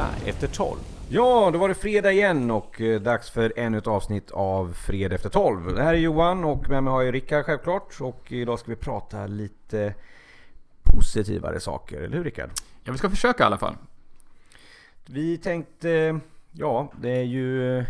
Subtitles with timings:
[0.00, 0.78] Fredag efter 12.
[1.08, 5.14] Ja, då var det fredag igen och eh, dags för ännu ett avsnitt av Fredag
[5.14, 5.74] efter 12.
[5.74, 8.00] Det här är Johan och med mig har jag Rickard självklart.
[8.00, 9.94] Och idag ska vi prata lite
[10.82, 12.50] positivare saker, eller hur Rickard?
[12.84, 13.76] Ja, vi ska försöka i alla fall.
[15.06, 16.20] Vi tänkte,
[16.52, 17.84] ja, det är ju eh,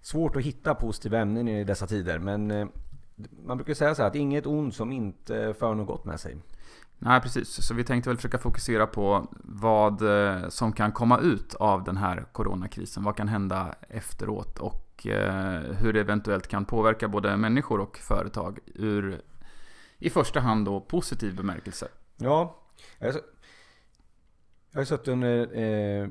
[0.00, 2.18] svårt att hitta positiva ämnen i dessa tider.
[2.18, 2.66] Men eh,
[3.44, 6.36] man brukar säga så här att inget ont som inte för något gott med sig.
[6.98, 7.66] Nej, precis.
[7.66, 11.96] Så vi tänkte väl försöka fokusera på vad eh, som kan komma ut av den
[11.96, 13.02] här coronakrisen.
[13.02, 18.58] Vad kan hända efteråt och eh, hur det eventuellt kan påverka både människor och företag
[18.74, 19.22] ur
[19.98, 21.88] i första hand då positiv bemärkelse.
[22.16, 22.56] Ja,
[22.98, 23.14] jag
[24.74, 26.08] har suttit under eh,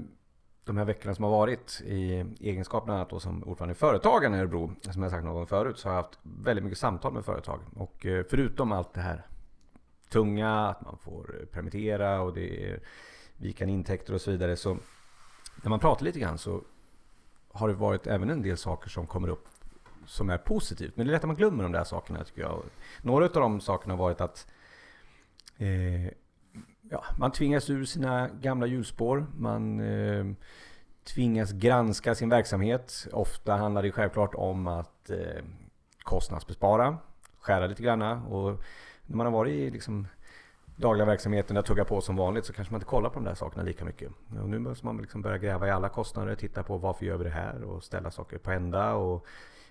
[0.64, 4.36] de här veckorna som har varit i egenskap bland annat då som ordförande i Företagen
[4.36, 4.72] i Örebro.
[4.82, 7.60] Som jag sagt någon gång förut så har jag haft väldigt mycket samtal med företag.
[7.76, 9.26] Och eh, förutom allt det här
[10.10, 12.80] tunga, att man får eh, permittera och det är
[13.38, 14.56] vikande intäkter och så vidare.
[14.56, 14.78] Så
[15.64, 16.62] när man pratar lite grann så
[17.52, 19.48] har det varit även en del saker som kommer upp
[20.06, 20.98] som är positivt.
[20.98, 22.64] Men det är lätt att man glömmer de där sakerna tycker jag.
[23.02, 24.48] Några av de sakerna har varit att
[25.58, 26.06] eh,
[26.90, 29.26] ja, man tvingas ur sina gamla hjulspår.
[29.38, 30.26] Man eh,
[31.04, 33.08] tvingas granska sin verksamhet.
[33.12, 35.44] Ofta handlar det självklart om att eh,
[36.04, 36.98] kostnadsbespara,
[37.40, 38.26] skära lite granna.
[38.26, 38.64] Och
[39.08, 40.08] när man har varit i liksom
[40.76, 43.36] dagliga verksamheten och tuggar på som vanligt så kanske man inte kollar på de där
[43.36, 44.12] sakerna lika mycket.
[44.42, 47.24] Och nu måste man liksom börja gräva i alla kostnader, titta på varför gör vi
[47.24, 49.26] det här och ställa saker på ända och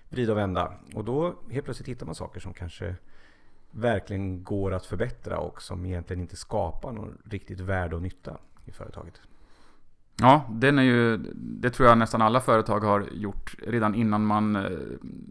[0.09, 0.73] vrida och vända.
[0.95, 2.95] Och då helt plötsligt hittar man saker som kanske
[3.71, 8.71] verkligen går att förbättra och som egentligen inte skapar någon riktigt värde och nytta i
[8.71, 9.21] företaget.
[10.19, 14.55] Ja, den är ju, det tror jag nästan alla företag har gjort redan innan man
[14.55, 14.71] eh,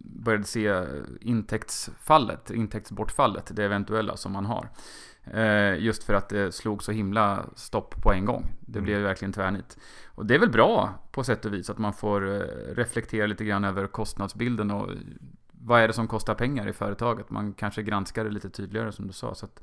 [0.05, 0.85] började se
[1.21, 4.69] intäktsfallet, intäktsbortfallet, det eventuella som man har.
[5.25, 8.45] Eh, just för att det slog så himla stopp på en gång.
[8.61, 9.09] Det blev mm.
[9.09, 9.79] verkligen tvärnit.
[10.07, 13.45] Och det är väl bra på sätt och vis att man får eh, reflektera lite
[13.45, 14.91] grann över kostnadsbilden och
[15.51, 17.31] vad är det som kostar pengar i företaget.
[17.31, 19.35] Man kanske granskar det lite tydligare som du sa.
[19.35, 19.61] Så att,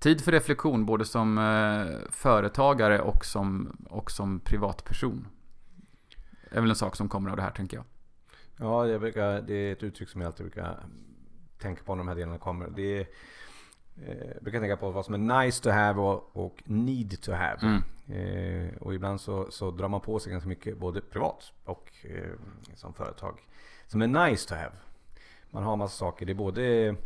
[0.00, 5.28] Tid för reflektion både som eh, företagare och som, och som privatperson.
[6.50, 7.84] Det är väl en sak som kommer av det här tänker jag.
[8.56, 10.78] Ja, jag brukar, det är ett uttryck som jag alltid brukar
[11.58, 12.68] tänka på när de här delarna kommer.
[12.68, 13.06] Det är,
[14.06, 17.32] eh, jag brukar tänka på vad som är nice to have och, och need to
[17.32, 17.58] have.
[17.62, 17.82] Mm.
[18.08, 22.30] Eh, och ibland så, så drar man på sig ganska mycket, både privat och eh,
[22.74, 23.38] som företag,
[23.86, 24.72] som är nice to have.
[25.50, 26.26] Man har massa saker.
[26.26, 26.96] Det är både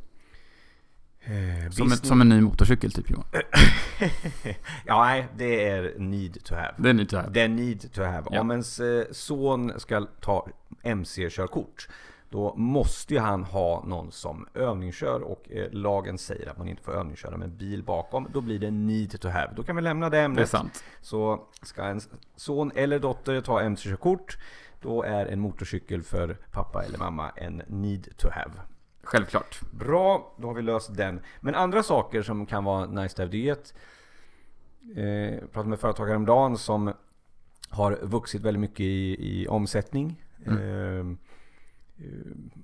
[1.27, 3.25] Eh, som, en, som, en, ny motorcykel typ Johan?
[4.87, 6.75] ja, nej, det är need to have.
[6.77, 7.31] Det är need to have.
[7.31, 8.27] Det är need to have.
[8.31, 8.41] Ja.
[8.41, 10.49] Om ens eh, son ska ta
[10.83, 11.89] MC-körkort,
[12.31, 16.83] då måste ju han ha någon som övningskör och eh, lagen säger att man inte
[16.83, 18.29] får övningsköra med bil bakom.
[18.33, 19.53] Då blir det need to have.
[19.57, 20.37] Då kan vi lämna det ämnet.
[20.37, 20.85] Det är sant.
[21.01, 22.01] Så ska en
[22.37, 24.39] son eller dotter ta MC-körkort,
[24.81, 28.53] då är en motorcykel för pappa eller mamma en need to have.
[29.05, 29.61] Självklart.
[29.71, 31.21] Bra, då har vi löst den.
[31.41, 33.75] Men andra saker som kan vara nice to have, det är ett...
[34.97, 36.93] Eh, jag pratade med företagare häromdagen som
[37.69, 40.25] har vuxit väldigt mycket i, i omsättning.
[40.47, 40.59] Mm.
[40.59, 41.17] Eh,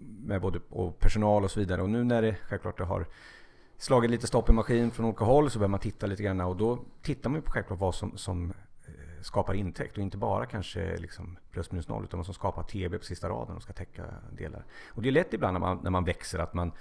[0.01, 1.83] med både och personal och så vidare.
[1.83, 3.07] Och nu när det självklart det har
[3.77, 6.41] slagit lite stopp i maskin från olika håll så behöver man titta lite grann.
[6.41, 8.53] Och då tittar man på självklart vad som, som
[9.23, 12.99] skapar intäkt och inte bara kanske liksom plus minus noll utan vad som skapar TB
[12.99, 14.65] på sista raden och ska täcka delar.
[14.89, 16.73] Och det är lätt ibland när man, när man växer att man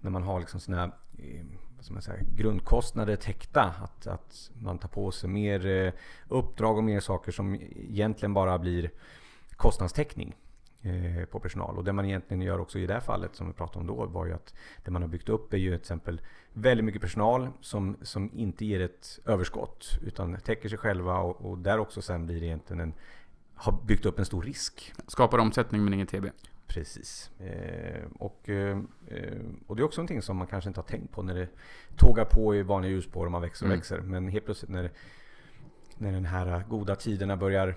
[0.00, 0.84] när man har liksom sina
[1.18, 1.44] eh,
[1.90, 3.74] man säga, grundkostnader täckta.
[3.82, 5.92] Att, att man tar på sig mer eh,
[6.28, 8.90] uppdrag och mer saker som egentligen bara blir
[9.56, 10.36] kostnadstäckning.
[10.84, 11.78] Eh, på personal.
[11.78, 14.06] Och det man egentligen gör också i det här fallet som vi pratade om då
[14.06, 16.20] var ju att det man har byggt upp är ju till exempel
[16.52, 21.58] väldigt mycket personal som, som inte ger ett överskott utan täcker sig själva och, och
[21.58, 22.94] där också sen blir det egentligen en
[23.54, 24.92] har byggt upp en stor risk.
[25.06, 26.26] Skapar omsättning men ingen TB.
[26.66, 27.30] Precis.
[27.40, 28.78] Eh, och, eh,
[29.66, 31.48] och det är också någonting som man kanske inte har tänkt på när det
[31.96, 33.78] tågar på i vanliga ljusspår och man växer och mm.
[33.78, 34.00] växer.
[34.00, 34.90] Men helt plötsligt när,
[35.98, 37.76] när den här goda tiderna börjar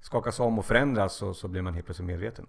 [0.00, 2.46] skakas om och förändras så, så blir man helt plötsligt medveten.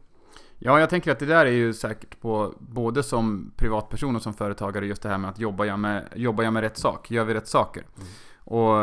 [0.59, 4.33] Ja, jag tänker att det där är ju säkert på både som privatperson och som
[4.33, 7.11] företagare just det här med att jobba jag med, jobbar jag med rätt sak?
[7.11, 7.83] Gör vi rätt saker?
[7.97, 8.07] Mm.
[8.43, 8.75] Och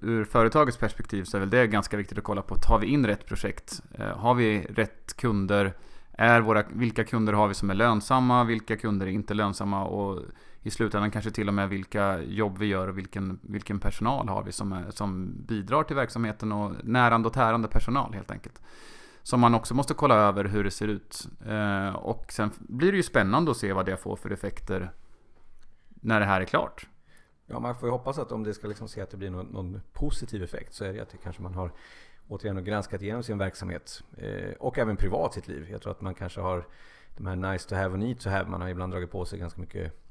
[0.00, 2.56] ur företagets perspektiv så är väl det ganska viktigt att kolla på.
[2.56, 3.82] Tar vi in rätt projekt?
[3.94, 5.72] Eh, har vi rätt kunder?
[6.12, 8.44] Är våra, vilka kunder har vi som är lönsamma?
[8.44, 9.84] Vilka kunder är inte lönsamma?
[9.84, 10.22] Och
[10.62, 14.42] i slutändan kanske till och med vilka jobb vi gör och vilken, vilken personal har
[14.42, 18.60] vi som, är, som bidrar till verksamheten och närande och tärande personal helt enkelt.
[19.22, 21.28] Som man också måste kolla över hur det ser ut.
[21.46, 24.92] Eh, och sen blir det ju spännande att se vad det får för effekter
[25.88, 26.86] när det här är klart.
[27.46, 29.46] Ja, man får ju hoppas att om det ska liksom se att det blir någon,
[29.46, 31.72] någon positiv effekt så är det att det kanske man har
[32.28, 35.68] återigen granskat igenom sin verksamhet eh, och även privat sitt liv.
[35.70, 36.66] Jag tror att man kanske har
[37.16, 38.50] de här nice to have och need to have.
[38.50, 40.01] Man har ibland dragit på sig ganska mycket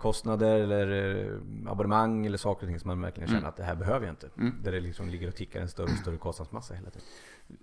[0.00, 3.48] kostnader eller eh, abonnemang eller saker och ting som man verkligen känner mm.
[3.48, 4.30] att det här behöver jag inte.
[4.38, 4.54] Mm.
[4.62, 7.08] Där det liksom ligger och tickar en större och större kostnadsmassa hela tiden.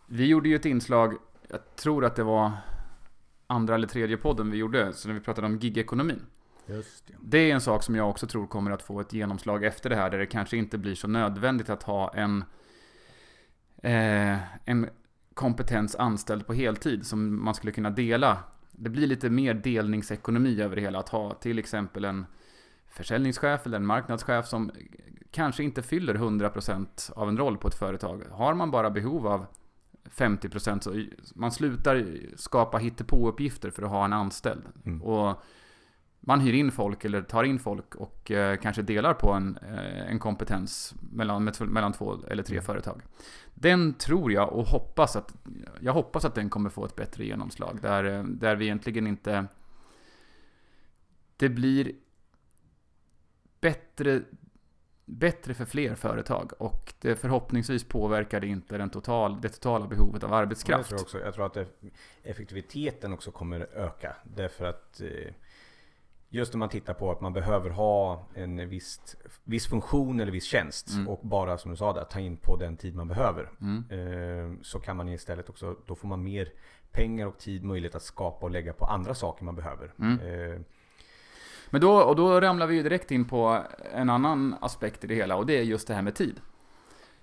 [0.07, 1.13] Vi gjorde ju ett inslag,
[1.47, 2.51] jag tror att det var
[3.47, 6.25] andra eller tredje podden vi gjorde, så när vi pratade om gigekonomin.
[6.65, 7.13] Just det.
[7.19, 9.95] det är en sak som jag också tror kommer att få ett genomslag efter det
[9.95, 12.43] här, där det kanske inte blir så nödvändigt att ha en,
[13.77, 14.89] eh, en
[15.33, 18.37] kompetens anställd på heltid som man skulle kunna dela.
[18.79, 22.25] Det blir lite mer delningsekonomi över det hela, att ha till exempel en
[22.87, 24.71] försäljningschef eller en marknadschef som
[25.31, 28.23] kanske inte fyller 100% av en roll på ett företag.
[28.31, 29.45] Har man bara behov av
[30.09, 34.63] 50% så man slutar skapa hittepåuppgifter för att ha en anställd.
[34.85, 35.01] Mm.
[35.01, 35.43] Och
[36.19, 40.11] man hyr in folk eller tar in folk och eh, kanske delar på en, eh,
[40.11, 42.65] en kompetens mellan, mellan två eller tre mm.
[42.65, 43.01] företag.
[43.59, 45.35] Den tror jag och hoppas att,
[45.79, 47.79] jag hoppas att den kommer få ett bättre genomslag.
[47.81, 49.47] Där, eh, där vi egentligen inte...
[51.37, 51.91] Det blir
[53.61, 54.21] bättre,
[55.05, 60.23] bättre för fler företag och det förhoppningsvis påverkar det inte den total, det totala behovet
[60.23, 60.91] av arbetskraft.
[60.91, 61.57] Jag tror, också, jag tror att
[62.23, 64.15] effektiviteten också kommer öka.
[64.23, 65.33] Därför att eh,
[66.37, 70.45] Just när man tittar på att man behöver ha en viss, viss funktion eller viss
[70.45, 71.07] tjänst mm.
[71.07, 73.49] och bara som du sa där, ta in på den tid man behöver.
[73.61, 73.83] Mm.
[73.89, 76.49] Eh, så kan man istället också, då får man mer
[76.91, 79.93] pengar och tid, möjlighet att skapa och lägga på andra saker man behöver.
[79.99, 80.19] Mm.
[80.19, 80.61] Eh,
[81.69, 83.63] men då, och då ramlar vi ju direkt in på
[83.93, 86.39] en annan aspekt i det hela och det är just det här med tid.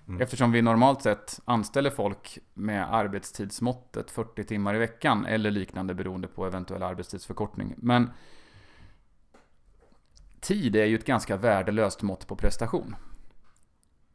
[0.07, 0.21] Mm.
[0.21, 6.27] Eftersom vi normalt sett anställer folk med arbetstidsmåttet 40 timmar i veckan eller liknande beroende
[6.27, 7.73] på eventuell arbetstidsförkortning.
[7.77, 8.09] Men
[10.45, 12.95] tid är ju ett ganska värdelöst mått på prestation.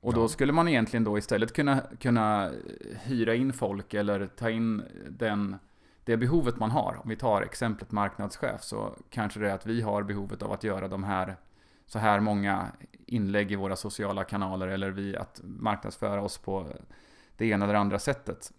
[0.00, 2.50] Och då skulle man egentligen då istället kunna, kunna
[3.04, 5.56] hyra in folk eller ta in den,
[6.04, 7.00] det behovet man har.
[7.02, 10.64] Om vi tar exemplet marknadschef så kanske det är att vi har behovet av att
[10.64, 11.36] göra de här
[11.86, 12.66] så här många
[13.06, 16.66] inlägg i våra sociala kanaler eller vi att marknadsföra oss på
[17.36, 18.52] det ena eller andra sättet.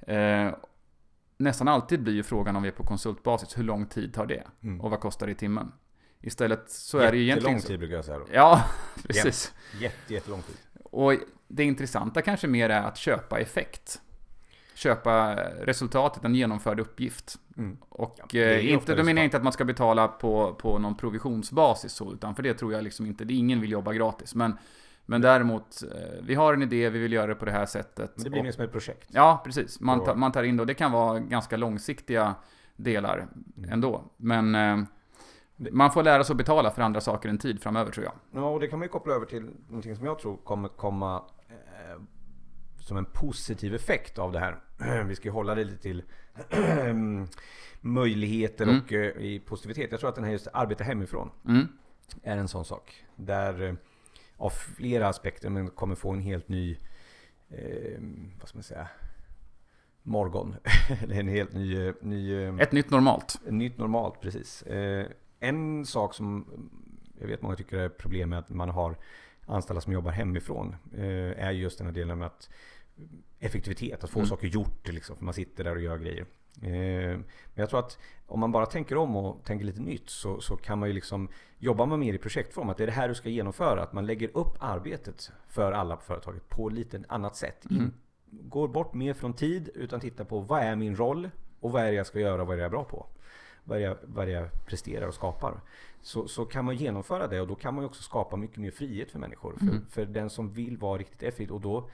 [0.00, 0.50] Eh,
[1.36, 4.44] nästan alltid blir ju frågan om vi är på konsultbasis, hur lång tid tar det?
[4.60, 4.80] Mm.
[4.80, 5.72] Och vad kostar det i timmen?
[6.20, 7.56] Istället så är det ju egentligen...
[7.56, 8.26] Jättelång tid brukar jag säga då.
[8.32, 8.64] Ja,
[9.06, 9.54] precis.
[9.80, 10.56] Jätte, jättelång tid.
[10.82, 11.14] Och
[11.48, 14.00] det intressanta kanske mer är att köpa effekt.
[14.74, 17.38] Köpa resultatet, en genomförd uppgift.
[17.56, 17.76] Mm.
[17.88, 20.96] Och ja, eh, inte, då menar jag inte att man ska betala på, på någon
[20.96, 24.34] provisionsbasis så, utan för det tror jag liksom inte, ingen vill jobba gratis.
[24.34, 24.58] Men,
[25.06, 28.12] men däremot, eh, vi har en idé, vi vill göra det på det här sättet.
[28.16, 29.08] Men det blir mer som ett projekt.
[29.12, 29.80] Ja, precis.
[29.80, 32.34] Man, ta, man tar in då, det kan vara ganska långsiktiga
[32.76, 33.72] delar mm.
[33.72, 34.04] ändå.
[34.16, 34.78] Men eh,
[35.56, 38.14] man får lära sig att betala för andra saker än tid framöver tror jag.
[38.42, 41.22] Ja, och det kan man ju koppla över till någonting som jag tror kommer komma
[41.48, 42.00] eh,
[42.78, 44.58] som en positiv effekt av det här.
[45.04, 46.02] Vi ska ju hålla det lite till
[47.80, 48.80] möjligheter mm.
[48.80, 49.90] och eh, i positivitet.
[49.90, 51.68] Jag tror att den här just arbeta hemifrån mm.
[52.22, 53.04] är en sån sak.
[53.16, 53.74] Där eh,
[54.36, 56.78] av flera aspekter men kommer få en helt ny,
[57.48, 58.00] eh,
[58.40, 58.88] vad ska man säga,
[60.02, 60.56] morgon.
[61.10, 62.34] en helt ny, ny...
[62.34, 63.40] Eh, Ett nytt normalt.
[63.46, 64.64] Ett nytt normalt, precis.
[65.40, 66.46] En sak som
[67.20, 68.96] jag vet många tycker är problem med att man har
[69.46, 72.50] anställda som jobbar hemifrån eh, är just den här delen med att
[73.38, 74.28] effektivitet, att få mm.
[74.28, 74.88] saker gjort.
[74.88, 76.26] Liksom, för man sitter där och gör grejer.
[76.62, 77.24] Eh, men
[77.54, 80.78] jag tror att om man bara tänker om och tänker lite nytt så, så kan
[80.78, 81.28] man ju liksom
[81.58, 82.68] jobba med mer i projektform.
[82.68, 83.82] Att det är det här du ska genomföra.
[83.82, 87.66] Att man lägger upp arbetet för alla på företaget på lite annat sätt.
[87.70, 87.92] Mm.
[88.30, 91.86] går bort mer från tid utan tittar på vad är min roll och vad är
[91.86, 93.06] det jag ska göra och vad är jag bra på
[93.66, 95.60] vad jag, vad jag presterar och skapar.
[96.00, 99.10] Så, så kan man genomföra det och då kan man också skapa mycket mer frihet
[99.10, 99.54] för människor.
[99.56, 99.86] För, mm.
[99.90, 101.90] för den som vill vara riktigt effektiv och då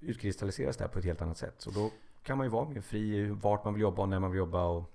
[0.00, 1.54] utkristalliseras det här på ett helt annat sätt.
[1.58, 1.90] Så då
[2.22, 4.64] kan man ju vara mer fri vart man vill jobba och när man vill jobba.
[4.64, 4.90] Och,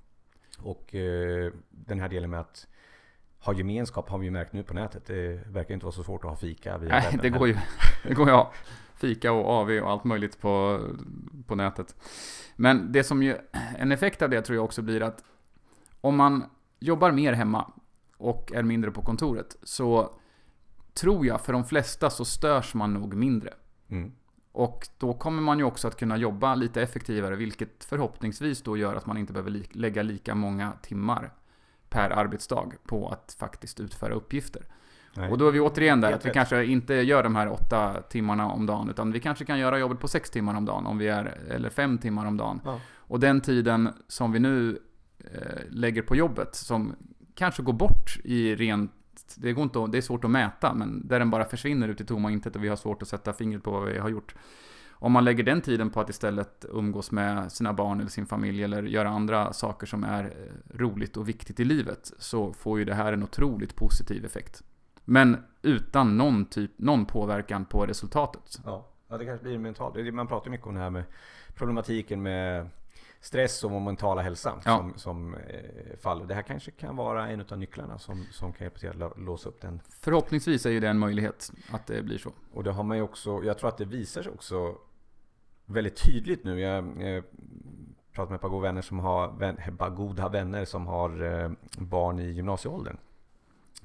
[0.60, 2.68] och eh, den här delen med att
[3.40, 5.06] ha gemenskap har vi ju märkt nu på nätet.
[5.06, 6.78] Det verkar inte vara så svårt att ha fika.
[6.78, 7.58] Via Nej, det går ju.
[8.04, 8.44] Det går ju
[8.96, 10.82] fika och AV och allt möjligt på,
[11.48, 11.96] på nätet.
[12.56, 13.36] Men det som ju,
[13.78, 15.24] en effekt av det tror jag också blir att
[16.06, 16.44] om man
[16.80, 17.72] jobbar mer hemma
[18.18, 20.12] och är mindre på kontoret så
[20.94, 23.54] tror jag för de flesta så störs man nog mindre.
[23.88, 24.12] Mm.
[24.52, 28.96] Och då kommer man ju också att kunna jobba lite effektivare, vilket förhoppningsvis då gör
[28.96, 31.34] att man inte behöver li lägga lika många timmar
[31.90, 34.64] per arbetsdag på att faktiskt utföra uppgifter.
[35.14, 35.32] Nej.
[35.32, 38.52] Och då är vi återigen där, att vi kanske inte gör de här åtta timmarna
[38.52, 41.08] om dagen, utan vi kanske kan göra jobbet på sex timmar om dagen, om vi
[41.08, 42.62] är, eller fem timmar om dagen.
[42.66, 42.80] Ja.
[42.96, 44.80] Och den tiden som vi nu
[45.20, 46.96] Eh, lägger på jobbet som
[47.36, 48.92] kanske går bort i rent...
[49.38, 52.02] det, går inte att, det är svårt att mäta, men där den bara försvinner ut
[52.02, 54.36] i tomma intet och vi har svårt att sätta fingret på vad vi har gjort.
[54.92, 58.64] Om man lägger den tiden på att istället umgås med sina barn eller sin familj
[58.64, 62.86] eller göra andra saker som är eh, roligt och viktigt i livet så får ju
[62.86, 64.64] det här en otroligt positiv effekt.
[65.06, 68.60] Men utan någon, typ, någon påverkan på resultatet.
[68.66, 70.14] Ja, ja det kanske blir mentalt.
[70.14, 71.04] Man pratar mycket om det här med
[71.56, 72.70] problematiken med
[73.22, 74.78] stress och mentala hälsa ja.
[74.78, 76.26] som, som eh, faller.
[76.26, 79.50] Det här kanske kan vara en av nycklarna som, som kan hjälpa till att låsa
[79.50, 79.82] upp den.
[80.02, 82.32] Förhoppningsvis är ju det en möjlighet att det blir så.
[82.54, 84.76] Och det har man ju också, jag tror att det visar sig också
[85.66, 86.60] väldigt tydligt nu.
[86.60, 87.24] Jag, jag
[88.12, 89.58] pratar med ett par goda vänner som har, vän,
[89.96, 92.98] goda vänner som har eh, barn i gymnasieåldern.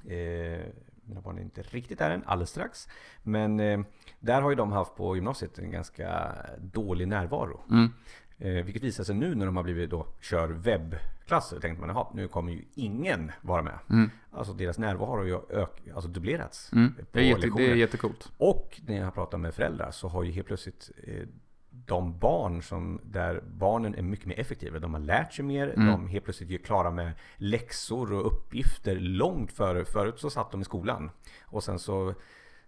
[0.05, 0.65] Eh,
[1.03, 2.87] mina barn är inte riktigt där än, alldeles strax.
[3.23, 3.79] Men eh,
[4.19, 7.61] där har ju de haft på gymnasiet en ganska dålig närvaro.
[7.69, 7.93] Mm.
[8.41, 11.59] Eh, vilket visar sig nu när de har blivit då, kör webbklasser.
[11.59, 13.79] Tänkte man, jaha, nu kommer ju ingen vara med.
[13.89, 14.09] Mm.
[14.31, 16.71] Alltså deras närvaro har ju ök, alltså dubblerats.
[16.73, 16.95] Mm.
[17.11, 18.31] Det, är jätte, det är jättecoolt.
[18.37, 21.27] Och när jag har pratat med föräldrar så har ju helt plötsligt eh,
[21.69, 24.79] de barn som, där barnen är mycket mer effektiva.
[24.79, 25.87] De har lärt sig mer, mm.
[25.87, 29.85] de helt plötsligt är klara med läxor och uppgifter långt före.
[29.85, 31.11] Förut så satt de i skolan.
[31.41, 32.13] Och sen så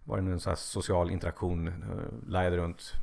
[0.03, 2.93] var det en sån social interaktion, eh, lajade runt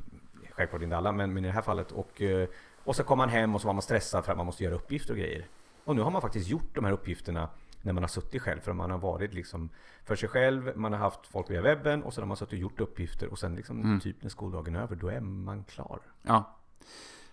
[0.51, 1.91] Självklart inte alla, men, men i det här fallet.
[1.91, 2.47] Och, eh,
[2.83, 4.75] och så kom man hem och så var man stressad för att man måste göra
[4.75, 5.47] uppgifter och grejer.
[5.83, 7.49] Och nu har man faktiskt gjort de här uppgifterna
[7.81, 8.59] när man har suttit själv.
[8.59, 9.69] För man har varit liksom
[10.05, 12.59] för sig själv, man har haft folk via webben och så har man suttit och
[12.59, 13.27] gjort uppgifter.
[13.27, 13.99] Och sen liksom mm.
[13.99, 15.99] typ när skoldagen är över, då är man klar.
[16.21, 16.57] Ja.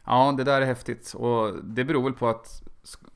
[0.04, 1.14] Ja, det där är häftigt.
[1.14, 2.62] Och det beror väl på att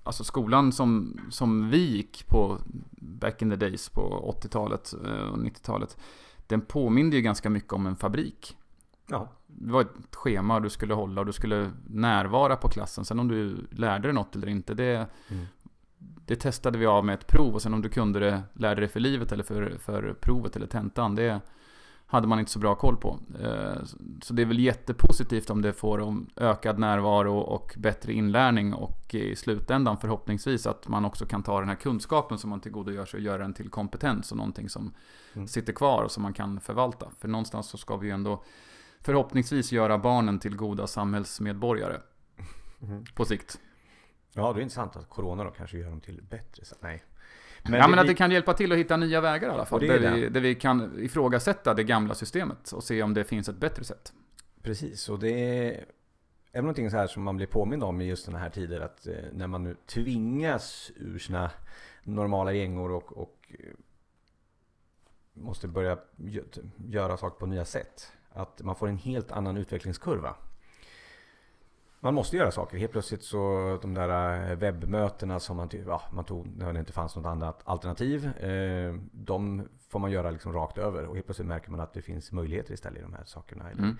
[0.02, 2.58] alltså skolan som, som vi gick på
[2.90, 5.96] back in the days på 80-talet eh, och 90-talet.
[6.46, 8.56] Den påminde ju ganska mycket om en fabrik.
[9.06, 9.28] Ja.
[9.46, 13.04] Det var ett schema du skulle hålla och du skulle närvara på klassen.
[13.04, 15.46] Sen om du lärde dig något eller inte, det, mm.
[15.98, 17.54] det testade vi av med ett prov.
[17.54, 20.66] Och sen om du kunde det, lärde dig för livet eller för, för provet eller
[20.66, 21.40] tentan, det
[22.12, 23.18] hade man inte så bra koll på.
[23.40, 23.84] Eh,
[24.22, 29.36] så det är väl jättepositivt om det får ökad närvaro och bättre inlärning och i
[29.36, 33.24] slutändan förhoppningsvis att man också kan ta den här kunskapen som man tillgodogör sig och
[33.24, 34.94] göra den till kompetens och någonting som
[35.34, 35.48] mm.
[35.48, 37.06] sitter kvar och som man kan förvalta.
[37.18, 38.42] För någonstans så ska vi ju ändå
[39.02, 42.00] förhoppningsvis göra barnen till goda samhällsmedborgare.
[42.82, 43.04] Mm.
[43.14, 43.60] På sikt.
[44.32, 46.64] Ja, det är intressant att Corona då kanske gör dem till bättre.
[46.64, 47.02] Så, nej.
[47.62, 49.80] Men ja, men att det kan hjälpa till att hitta nya vägar i alla fall.
[49.80, 53.56] Där vi, där vi kan ifrågasätta det gamla systemet och se om det finns ett
[53.56, 54.12] bättre sätt.
[54.62, 55.84] Precis, och det är,
[56.52, 58.80] är någonting så här som man blir påmind om i just sådana här tider.
[58.80, 61.50] Att eh, när man nu tvingas ur sina
[62.02, 63.74] normala gängor och, och eh,
[65.32, 65.98] måste börja
[66.88, 70.34] göra saker på nya sätt att man får en helt annan utvecklingskurva.
[72.04, 72.78] Man måste göra saker.
[72.78, 76.92] Helt plötsligt så de där eh, webbmötena som man, ja, man tog när det inte
[76.92, 78.26] fanns något annat alternativ.
[78.26, 82.02] Eh, de får man göra liksom rakt över och helt plötsligt märker man att det
[82.02, 83.70] finns möjligheter istället i de här sakerna.
[83.70, 83.98] Mm.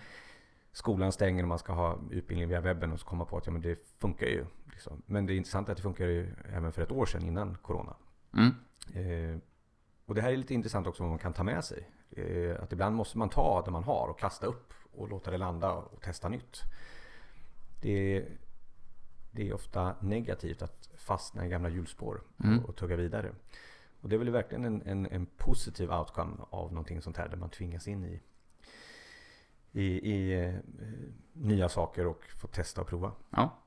[0.73, 3.53] Skolan stänger och man ska ha utbildning via webben och så komma på att ja,
[3.53, 4.47] men det funkar ju.
[4.73, 5.03] Liksom.
[5.07, 7.97] Men det är intressant att det funkar ju även för ett år sedan innan Corona.
[8.35, 8.55] Mm.
[8.95, 9.41] Eh,
[10.07, 11.91] och det här är lite intressant också vad man kan ta med sig.
[12.16, 15.38] Eh, att ibland måste man ta det man har och kasta upp och låta det
[15.38, 16.62] landa och testa nytt.
[17.81, 18.28] Det är,
[19.31, 22.59] det är ofta negativt att fastna i gamla hjulspår mm.
[22.59, 23.33] och, och tugga vidare.
[24.00, 27.37] Och det är väl verkligen en, en, en, positiv outcome av någonting sånt här där
[27.37, 28.21] man tvingas in i,
[29.73, 30.54] i, i eh,
[31.33, 33.12] nya saker och får testa och prova.
[33.31, 33.59] Ja.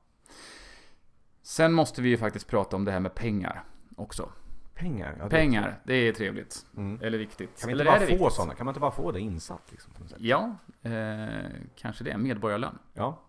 [1.42, 3.64] Sen måste vi ju faktiskt prata om det här med pengar
[3.96, 4.32] också.
[4.76, 5.16] Pengar?
[5.18, 6.66] Ja, Pengar, det är trevligt.
[6.76, 6.98] Mm.
[7.02, 7.60] Eller viktigt.
[7.60, 8.54] Kan, vi inte bara få sådana?
[8.54, 9.62] kan man inte bara få det insatt?
[9.70, 12.18] Liksom, ja, eh, kanske det.
[12.18, 12.78] Medborgarlön.
[12.94, 13.22] Ja.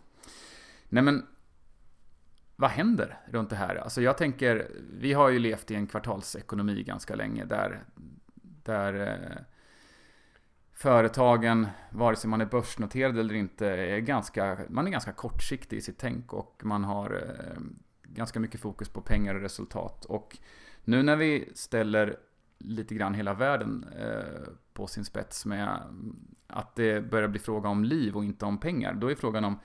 [0.89, 1.25] Nej men,
[2.55, 3.75] vad händer runt det här?
[3.75, 7.83] Alltså jag tänker, vi har ju levt i en kvartalsekonomi ganska länge där,
[8.63, 9.43] där eh,
[10.73, 15.81] företagen, vare sig man är börsnoterad eller inte, är ganska, man är ganska kortsiktig i
[15.81, 17.61] sitt tänk och man har eh,
[18.03, 20.05] ganska mycket fokus på pengar och resultat.
[20.05, 20.37] Och
[20.87, 22.17] nu när vi ställer
[22.57, 25.81] lite grann hela världen eh, på sin spets med
[26.47, 28.93] att det börjar bli fråga om liv och inte om pengar.
[28.93, 29.59] Då är frågan om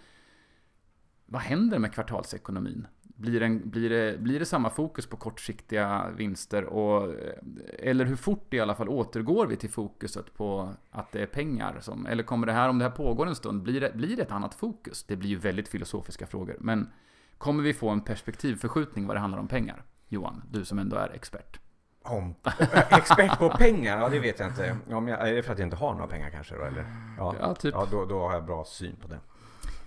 [1.26, 2.86] vad händer med kvartalsekonomin?
[3.02, 6.64] Blir, en, blir, det, blir det samma fokus på kortsiktiga vinster?
[6.64, 7.34] Och, eh,
[7.78, 11.80] eller hur fort i alla fall återgår vi till fokuset på att det är pengar?
[11.80, 14.22] Som, eller kommer det här, om det här pågår en stund, blir det, blir det
[14.22, 15.04] ett annat fokus?
[15.04, 16.56] Det blir ju väldigt filosofiska frågor.
[16.60, 16.90] Men
[17.38, 19.84] kommer vi få en perspektivförskjutning vad det handlar om pengar?
[20.12, 21.60] Johan, du som ändå är expert.
[22.02, 22.34] Om,
[22.90, 24.00] expert på pengar?
[24.00, 24.76] Ja, det vet jag inte.
[24.90, 26.84] Om jag, är det för att jag inte har några pengar kanske då, eller?
[27.18, 27.74] Ja, ja typ.
[27.74, 29.20] Ja, då, då har jag bra syn på det.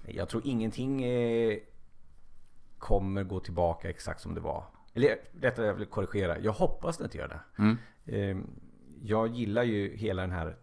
[0.08, 1.58] Jag tror ingenting eh,
[2.78, 4.64] kommer gå tillbaka exakt som det var.
[4.94, 6.40] Eller detta jag vill korrigera.
[6.40, 7.64] Jag hoppas det inte gör det.
[7.64, 7.78] Mm.
[8.06, 8.46] eh,
[9.02, 10.58] jag gillar ju hela den här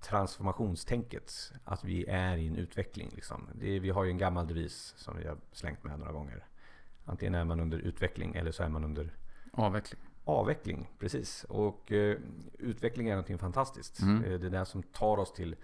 [0.00, 1.32] transformationstänket.
[1.64, 3.10] Att vi är i en utveckling.
[3.14, 3.48] Liksom.
[3.54, 6.44] Det, vi har ju en gammal devis som vi har slängt med några gånger.
[7.04, 9.10] Antingen är man under utveckling eller så är man under
[9.52, 10.00] Avveckling.
[10.24, 10.90] avveckling.
[10.98, 11.44] Precis.
[11.48, 12.16] Och eh,
[12.58, 14.02] utveckling är någonting fantastiskt.
[14.02, 14.24] Mm.
[14.24, 15.56] Eh, det är det som tar oss till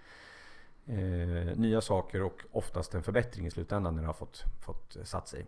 [0.85, 5.27] eh, nya saker och oftast en förbättring i slutändan när det har fått, fått satt
[5.27, 5.45] sig.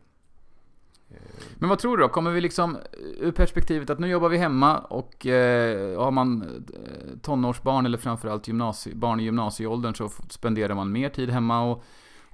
[1.09, 1.17] Eh,
[1.59, 2.09] Men vad tror du då?
[2.09, 2.77] Kommer vi liksom
[3.17, 8.47] ur perspektivet att nu jobbar vi hemma och eh, har man eh, tonårsbarn eller framförallt
[8.47, 11.83] gymnasie, barn i gymnasieåldern så spenderar man mer tid hemma och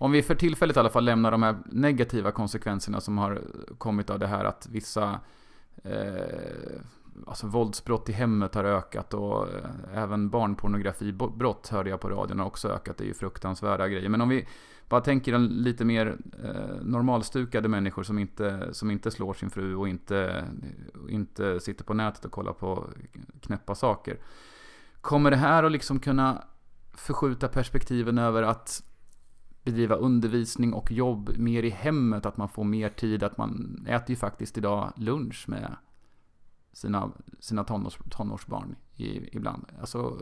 [0.02, 3.42] om vi för tillfället i alla fall lämnar de här negativa konsekvenserna som har
[3.78, 5.20] kommit av det här att vissa
[5.84, 6.82] eh,
[7.28, 9.64] alltså våldsbrott i hemmet har ökat och eh,
[9.94, 12.98] även barnpornografibrott hörde jag på radion har också ökat.
[12.98, 14.10] Det är ju fruktansvärda grejer.
[14.10, 14.48] Men om vi
[14.90, 19.76] bara tänker en lite mer eh, normalstukade människor som inte, som inte slår sin fru
[19.76, 20.46] och inte,
[21.10, 22.88] inte sitter på nätet och kollar på
[23.42, 24.18] knäppa saker.
[25.02, 26.44] Kommer det här att liksom kunna
[26.94, 28.84] förskjuta perspektiven över att
[29.64, 34.10] bedriva undervisning och jobb mer i hemmet, att man får mer tid, att man äter
[34.10, 35.76] ju faktiskt idag lunch med
[36.74, 39.66] sina, sina tonårs, tonårsbarn i, ibland.
[39.80, 40.20] Alltså,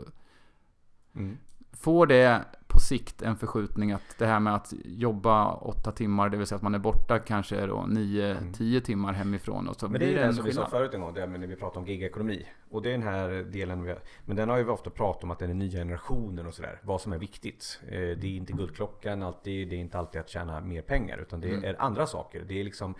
[1.14, 1.36] mm.
[1.72, 2.44] Får det
[2.78, 6.56] på sikt en förskjutning att det här med att jobba åtta timmar, det vill säga
[6.56, 8.52] att man är borta kanske då nio, Mm.
[8.52, 10.94] tio timmar hemifrån och så Men det är det det en som vi sa förut
[10.94, 12.46] en gång, det när vi pratade om gigekonomi.
[12.70, 15.24] Och det är den här delen, vi har, men den har ju vi ofta pratat
[15.24, 16.80] om att det är den nya generationen och sådär.
[16.82, 17.80] Vad som är viktigt.
[17.88, 21.18] Eh, Det är inte guldklockan alltid, det är inte alltid att tjäna mer pengar.
[21.18, 21.64] Utan det Mm.
[21.64, 22.44] är andra saker.
[22.48, 22.94] Det är liksom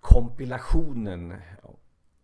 [0.00, 1.34] kompilationen,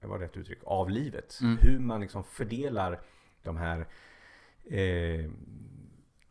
[0.00, 1.38] det var rätt uttryck, av livet.
[1.43, 1.59] Mm.
[1.61, 3.00] Hur man liksom fördelar
[3.43, 3.87] de här
[4.71, 5.31] eh,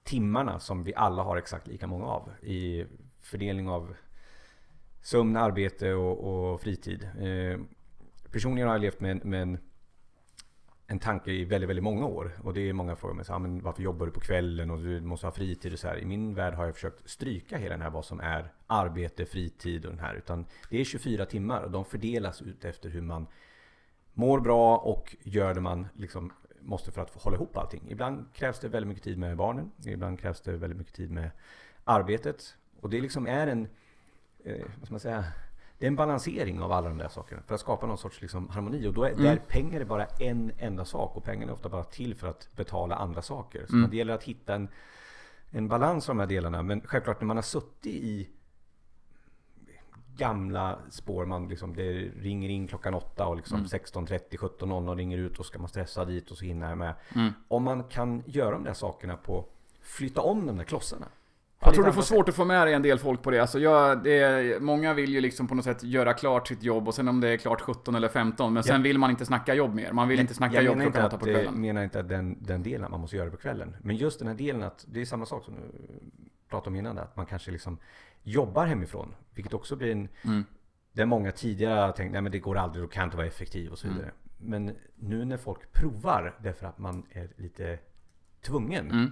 [0.09, 2.31] timmarna som vi alla har exakt lika många av.
[2.41, 2.85] I
[3.21, 3.95] fördelning av
[5.01, 7.03] sömn, arbete och, och fritid.
[7.19, 7.59] Eh,
[8.31, 9.57] personligen har jag levt med, en- med en,
[10.87, 12.31] en tanke i väldigt, väldigt många år.
[12.43, 14.71] Och det är många frågor mig så, här, ah, men varför jobbar du på kvällen
[14.71, 15.97] och du måste ha fritid och så här.
[15.99, 19.85] I min värld har jag försökt stryka hela den här vad som är arbete, fritid
[19.85, 20.15] och den här.
[20.15, 23.27] Utan det är 24 timmar och de fördelas ut efter hur man
[24.13, 26.31] mår bra och gör det man liksom
[26.69, 27.83] måste för att hålla ihop allting.
[27.89, 29.71] Ibland krävs det väldigt mycket tid med barnen.
[29.85, 31.29] Ibland krävs det väldigt mycket tid med
[31.83, 32.55] arbetet.
[32.81, 33.67] Och det liksom är en,
[34.43, 35.23] eh, vad ska man säga,
[35.77, 38.49] det är en balansering av alla de där sakerna för att skapa någon sorts liksom
[38.49, 38.87] harmoni.
[38.87, 39.23] Och då är, Mm.
[39.23, 42.49] där pengar är bara en enda sak och pengarna är ofta bara till för att
[42.55, 43.65] betala andra saker.
[43.69, 43.89] Så Mm.
[43.89, 44.67] det gäller att hitta en,
[45.51, 46.63] en balans av de här delarna.
[46.63, 48.29] Men självklart när man har suttit i
[50.19, 51.25] gamla spår.
[51.25, 53.67] Man liksom, det ringer in klockan åtta och liksom Mm.
[53.67, 56.93] 16.30, 17.00 ringer ut och ska man stressa dit och så hinner jag med.
[57.15, 57.33] Mm.
[57.47, 59.45] Om man kan göra de där sakerna på
[59.81, 61.05] flytta om de där klossarna.
[61.61, 63.39] Jag tror du får svårt att få med dig en del folk på det.
[63.39, 66.87] Alltså jag, det är, många vill ju liksom på något sätt göra klart sitt jobb
[66.87, 68.53] och sen om det är klart 17 eller 15.
[68.53, 68.81] Men sen Ja.
[68.83, 69.91] vill man inte snacka jobb mer.
[69.91, 71.61] Man vill inte snacka jag jobb menar klockan inte åtta att, på kvällen.
[71.61, 73.75] menar inte att den, den delen man måste göra det på kvällen.
[73.81, 75.61] Men just den här delen att det är samma sak som du
[76.49, 76.97] pratade om innan.
[76.97, 77.77] Att man kanske liksom
[78.23, 79.15] jobbar hemifrån.
[79.33, 80.07] Vilket också blir en...
[80.25, 80.45] Mm.
[80.91, 83.79] Där många tidigare har tänkt men det går aldrig, du kan inte vara effektiv och
[83.79, 83.97] så Mm.
[83.97, 84.13] vidare.
[84.37, 87.79] Men nu när folk provar därför att man är lite
[88.41, 88.91] tvungen.
[88.91, 89.11] Mm.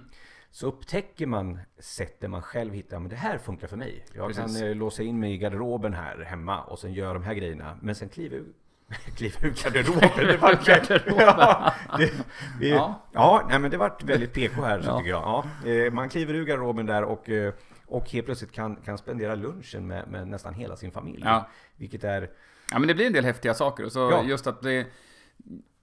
[0.50, 4.04] Så upptäcker man sätt där man själv hittar, men det här funkar för mig.
[4.14, 4.58] Jag Precis.
[4.60, 7.78] kan eh, låsa in mig i garderoben här hemma och sen göra de här grejerna.
[7.82, 8.46] Men sen kliva ur,
[9.16, 10.26] kliva ur garderoben.
[10.26, 11.16] Det var Garderoben.
[11.26, 12.12] ja, det,
[12.60, 13.02] vi, Ja.
[13.12, 13.46] ja.
[13.48, 14.98] nej men det vart väldigt PK här så Ja.
[14.98, 15.44] tycker jag.
[15.64, 17.54] Ja, eh, man kliver ur garderoben där och, eh,
[17.88, 21.22] och helt plötsligt kan, kan spendera lunchen med, med nästan hela sin familj.
[21.24, 21.48] Ja.
[21.76, 22.30] Vilket är,
[22.70, 23.84] Ja men det blir en del häftiga saker.
[23.84, 24.24] Och så Ja.
[24.24, 24.86] just att det,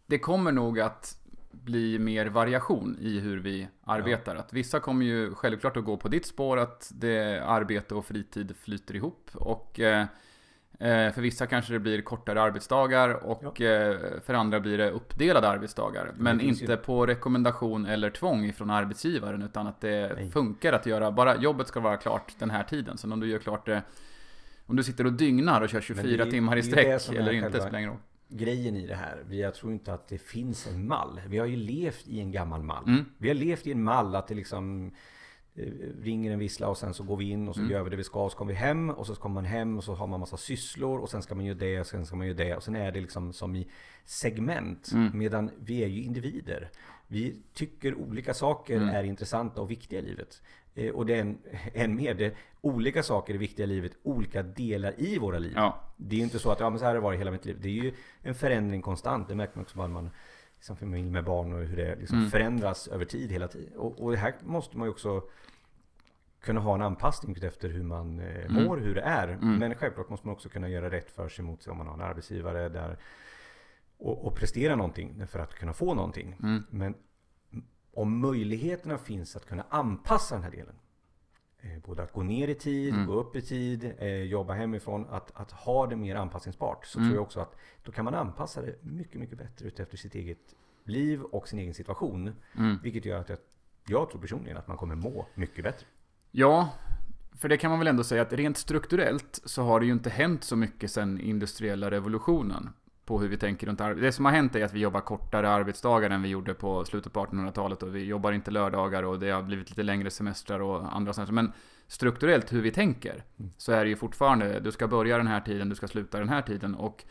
[0.06, 1.18] det kommer nog att
[1.52, 4.36] bli mer variation i hur vi arbetar.
[4.36, 8.56] Att vissa kommer ju självklart att gå på ditt spår, att det arbete och fritid
[8.62, 9.30] flyter ihop.
[9.34, 10.06] Och eh,
[10.80, 16.12] för vissa kanske det blir kortare arbetsdagar och eh, för andra blir det uppdelade arbetsdagar.
[16.18, 20.32] Men inte ju- på rekommendation eller tvång från arbetsgivaren utan att det Nej.
[20.32, 22.98] funkar att göra, bara jobbet ska vara klart den här tiden.
[22.98, 23.82] Sen om du gör klart det
[24.66, 27.78] om du sitter och dygnar och kör 24 det timmar i sträck eller inte spelar
[27.80, 28.00] ingen roll.
[28.30, 29.24] grejen i det här.
[29.28, 31.22] Vi, jag tror inte att det finns en mall.
[31.28, 32.84] Vi har ju levt i en gammal mall.
[32.88, 33.06] Mm.
[33.18, 34.92] Vi har levt i en mall att det liksom eh,
[36.02, 37.72] ringer en vissla och sen så går vi in och så Mm.
[37.72, 39.78] gör vi det vi ska och så kommer vi hem och så kommer man hem
[39.78, 42.16] och så har man massa sysslor och sen ska man göra det och sen ska
[42.16, 43.68] man göra det och sen är det liksom som i
[44.06, 45.12] segment Mm.
[45.18, 46.70] medan vi är ju individer.
[47.08, 48.90] Vi tycker olika saker Mm.
[48.90, 50.42] är intressanta och viktiga i livet.
[50.76, 51.38] Eh, Och det är en,
[51.74, 55.54] än mer, det, olika saker är viktiga i livet, olika delar i våra liv.
[55.56, 55.82] Ja.
[55.98, 57.46] Det är ju inte så att ja, men så här har det varit hela mitt
[57.46, 57.58] liv.
[57.62, 59.28] Det är ju en förändring konstant.
[59.28, 60.10] Det märker man också bara man
[60.66, 62.30] som familj med barn och hur det liksom Mm.
[62.32, 63.78] förändras över tid hela tiden.
[63.78, 65.24] Och, och här måste man ju också
[66.42, 68.64] kunna ha en anpassning efter hur man eh, Mm.
[68.64, 69.28] mår, hur det är.
[69.28, 69.56] Mm.
[69.58, 71.94] Men självklart måste man också kunna göra rätt för sig mot sig om man har
[71.94, 72.98] en arbetsgivare där
[73.98, 76.36] och, och prestera någonting för att kunna få någonting.
[76.44, 76.64] Mm.
[76.70, 76.96] Men
[77.94, 80.76] om möjligheterna finns att kunna anpassa den här delen.
[81.66, 83.08] Eh, Både att gå ner i tid, Mm.
[83.08, 85.06] gå upp i tid, eh, jobba hemifrån.
[85.10, 86.86] Att, att ha det mer anpassningsbart.
[86.86, 87.10] Så Mm.
[87.10, 90.56] tror jag också att då kan man anpassa det mycket, mycket bättre utefter sitt eget
[90.84, 92.32] liv och sin egen situation.
[92.58, 92.78] Mm.
[92.84, 93.38] Vilket gör att jag,
[93.88, 95.86] jag tror personligen att man kommer må mycket bättre.
[96.32, 96.70] Ja,
[97.38, 100.10] för det kan man väl ändå säga att rent strukturellt så har det ju inte
[100.10, 102.70] hänt så mycket sedan industriella revolutionen
[103.06, 104.02] på hur vi tänker runt arbete.
[104.02, 107.14] Det som har hänt är att vi jobbar kortare arbetsdagar än vi gjorde på slutet
[107.14, 110.96] på 1800-talet och vi jobbar inte lördagar och det har blivit lite längre semestrar och
[110.96, 111.34] andra semestrar.
[111.34, 111.52] Men
[111.88, 113.52] strukturellt hur vi tänker Mm.
[113.58, 116.30] så är det ju fortfarande, du ska börja den här tiden, du ska sluta den
[116.30, 117.06] här tiden och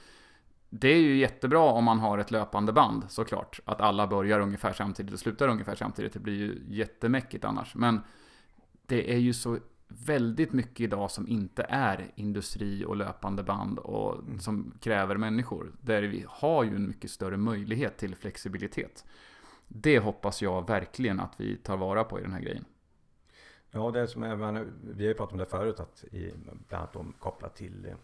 [0.71, 3.61] det är ju jättebra om man har ett löpande band såklart.
[3.65, 6.13] Att alla börjar ungefär samtidigt och slutar ungefär samtidigt.
[6.13, 7.75] Det blir ju jättemäckigt annars.
[7.75, 8.01] Men
[8.87, 9.59] det är ju så
[10.07, 14.41] väldigt mycket idag som inte är industri och löpande band och Mm.
[14.41, 15.73] som kräver människor.
[15.81, 19.05] Där vi har ju en mycket större möjlighet till flexibilitet.
[19.69, 22.65] Det hoppas jag verkligen att vi tar vara på i den här grejen.
[23.71, 26.83] Ja, det som är, man, vi har ju pratat om det förut, att i, bland
[26.83, 27.95] annat om, kopplat till eh,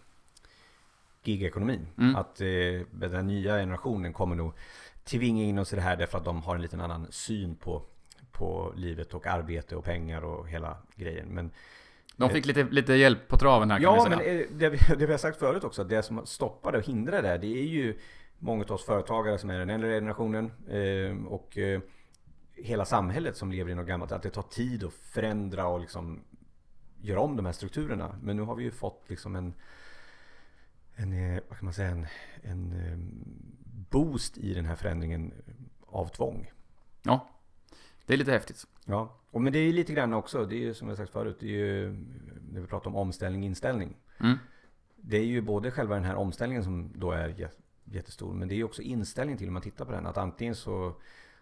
[1.24, 1.86] gigekonomin.
[1.98, 2.16] Mm.
[2.16, 2.46] Att eh,
[2.90, 4.52] den nya generationen kommer nog
[5.04, 7.82] tvinga in oss i det här därför att de har en liten annan syn på,
[8.40, 11.28] på livet och arbete och pengar och hela grejen.
[11.28, 11.50] Men
[12.16, 14.16] De fick lite, lite hjälp på traven här kan Ja, vi säga.
[14.16, 17.38] men eh, det, det vi har sagt förut också, det som stoppar och hindrar det,
[17.38, 17.98] det är ju
[18.38, 21.80] många av oss företagare som är den äldre generationen eh, och eh,
[22.54, 24.12] hela samhället som lever i något gammalt.
[24.12, 26.20] Att det tar tid att förändra och liksom
[27.02, 28.18] göra om de här strukturerna.
[28.22, 29.54] Men nu har vi ju fått liksom en,
[30.94, 32.06] en eh, vad kan man säga, en,
[32.42, 32.98] en eh,
[33.90, 35.32] boost i den här förändringen
[35.86, 36.50] av tvång.
[37.02, 37.28] Ja,
[38.10, 38.66] det är lite häftigt.
[38.84, 41.12] Ja, och men det är ju lite grann också, det är ju som jag sagt
[41.12, 41.90] förut, det är ju
[42.52, 43.96] när vi pratar om omställning, inställning.
[44.20, 44.38] Mm.
[44.96, 47.50] Det är ju både själva den här omställningen som då är jä-
[47.84, 50.06] jättestor, men det är ju också inställningen till hur man tittar på den.
[50.06, 50.94] Att antingen så,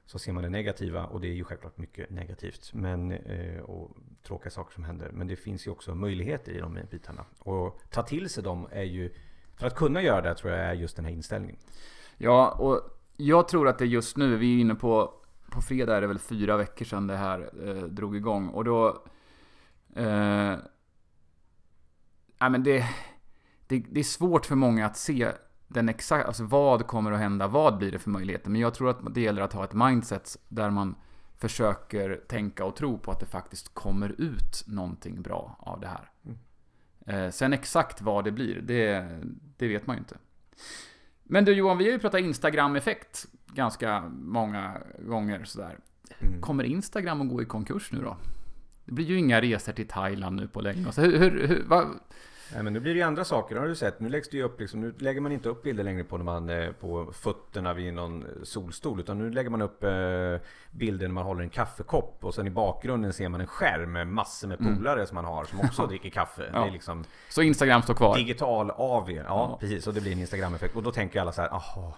[0.07, 3.96] så ser man det negativa, och det är ju självklart mycket negativt, men, eh, och
[4.22, 5.11] tråkiga saker som händer.
[5.12, 7.24] Men det finns ju också möjligheter i de bitarna.
[7.38, 9.14] Och ta till sig dem är ju,
[9.57, 11.57] för att kunna göra det tror jag är just den här inställningen.
[12.18, 12.81] Ja, och
[13.16, 15.14] jag tror att det just nu, vi är inne på,
[15.51, 18.49] på fredag är det väl fyra veckor sedan det här eh, drog igång.
[18.49, 18.89] Och då...
[19.95, 20.57] Eh,
[22.41, 22.85] nej men det,
[23.67, 25.33] det, det är svårt för många att se
[25.69, 28.51] den exakt, alltså vad kommer att hända, vad blir det för möjligheter?
[28.51, 30.95] Men jag tror att det gäller att ha ett mindset där man
[31.37, 36.11] försöker tänka och tro på att det faktiskt kommer ut någonting bra av det här.
[36.25, 36.39] Mm.
[37.07, 39.19] Eh, sen exakt vad det blir, det,
[39.57, 40.17] det vet man ju inte.
[41.31, 45.79] Men du Johan, vi har ju pratat Instagram-effekt ganska många gånger sådär.
[46.21, 46.41] Mm.
[46.41, 48.17] Kommer Instagram att gå i konkurs nu då?
[48.85, 50.93] Det blir ju inga resor till Thailand nu på länge.
[50.93, 51.87] Så hur, hur, hur, vad,
[52.55, 54.01] Nej men nu blir det ju andra saker, har du sett.
[54.01, 56.49] Nu läggs det upp liksom, nu lägger man inte upp bilder längre på när man
[56.51, 59.01] är på fötterna vid någon solstol.
[59.01, 59.91] Utan nu lägger man upp eh,
[60.71, 62.19] bilder när man håller en kaffekopp.
[62.25, 64.77] Och sen i bakgrunden ser man en skärm med massor med Mm.
[64.77, 66.51] polare som man har som också dricker kaffe.
[66.53, 66.61] Ja.
[66.61, 68.17] Det är liksom så Instagram står kvar?
[68.17, 69.11] digital AV.
[69.11, 69.57] Ja, Ja.
[69.61, 69.87] precis.
[69.87, 70.77] Och det blir en Instagram-effekt.
[70.77, 71.95] Och då tänker alla så här, aha,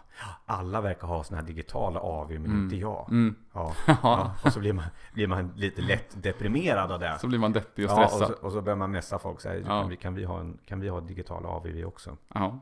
[0.47, 2.63] alla verkar ha såna här digitala AV men Mm.
[2.65, 3.07] inte jag.
[3.11, 3.35] Mm.
[3.55, 3.75] Ja.
[3.87, 4.35] Ja.
[4.45, 7.19] Och så blir man, blir man lite lätt deprimerad av det.
[7.21, 8.37] Så blir man deppig och Ja, och, stressad.
[8.41, 10.59] så, och så börjar man messa folk så här, kan, vi, kan, vi ha en,
[10.67, 12.17] kan vi ha digital AV vi också?
[12.35, 12.61] Ja.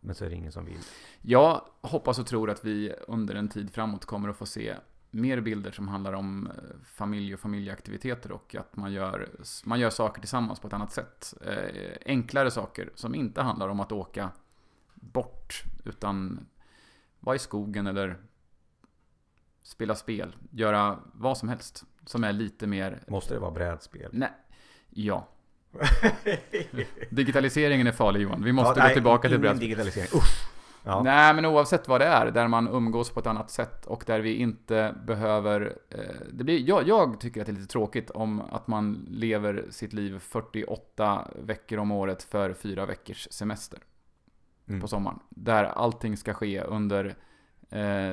[0.00, 0.78] Men så är det ingen som vill.
[1.22, 4.74] Jag hoppas och tror att vi under en tid framåt kommer att få se
[5.10, 6.52] mer bilder som handlar om eh,
[6.84, 9.28] familj och familjeaktiviteter och att man gör,
[9.64, 11.34] man gör saker tillsammans på ett annat sätt.
[11.46, 14.30] Eh, enklare saker som inte handlar om att åka
[14.94, 16.46] bort utan
[17.20, 18.16] vara i skogen eller
[19.62, 24.10] spela spel, göra vad som helst som är lite mer, Måste det vara brädspel?
[24.12, 24.30] nej,
[24.90, 25.28] ja.
[27.10, 29.60] Digitaliseringen är farlig Johan, vi måste Ja, gå nej, tillbaka till brädspel.
[29.68, 30.08] digitalisering.
[30.14, 30.48] Usch!
[30.84, 31.02] Ja.
[31.02, 34.20] Nej, men oavsett vad det är, där man umgås på ett annat sätt och där
[34.20, 35.78] vi inte behöver...
[35.90, 35.98] Eh,
[36.32, 39.92] det blir, jag, jag tycker att det är lite tråkigt om att man lever sitt
[39.92, 43.78] liv 48 veckor om året för fyra veckors semester
[44.68, 44.80] Mm.
[44.80, 45.18] på sommaren.
[45.30, 47.14] Där allting ska ske under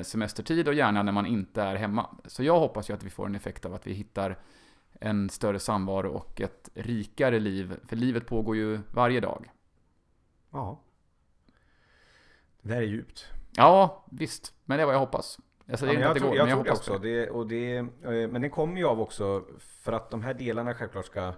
[0.02, 2.16] semestertid och gärna när man inte är hemma.
[2.26, 4.38] Så jag hoppas ju att vi får en effekt av att vi hittar
[5.00, 7.76] en större samvaro och ett rikare liv.
[7.86, 9.50] För livet pågår ju varje dag.
[10.52, 10.80] ja.
[12.62, 13.26] Det där är djupt.
[13.56, 14.54] Ja, visst.
[14.64, 15.38] Men det är vad jag hoppas.
[15.66, 16.98] Jag säger Ja, inte att det tror, går, jag men jag tror det hoppas också.
[17.02, 17.20] det.
[17.20, 20.74] Det, och det, eh, men det kommer ju av också för att de här delarna
[20.74, 21.32] självklart ska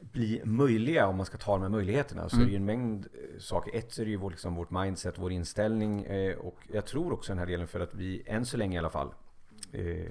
[0.00, 2.28] bli möjliga om man ska ta de här möjligheterna.
[2.28, 2.42] Så Mm.
[2.42, 3.76] är det ju en mängd eh, saker.
[3.78, 6.04] Ett är det ju vår, liksom, vårt mindset, vår inställning.
[6.04, 8.78] eh, Och jag tror också den här delen för att vi än så länge i
[8.78, 9.14] alla fall
[9.72, 10.06] eh,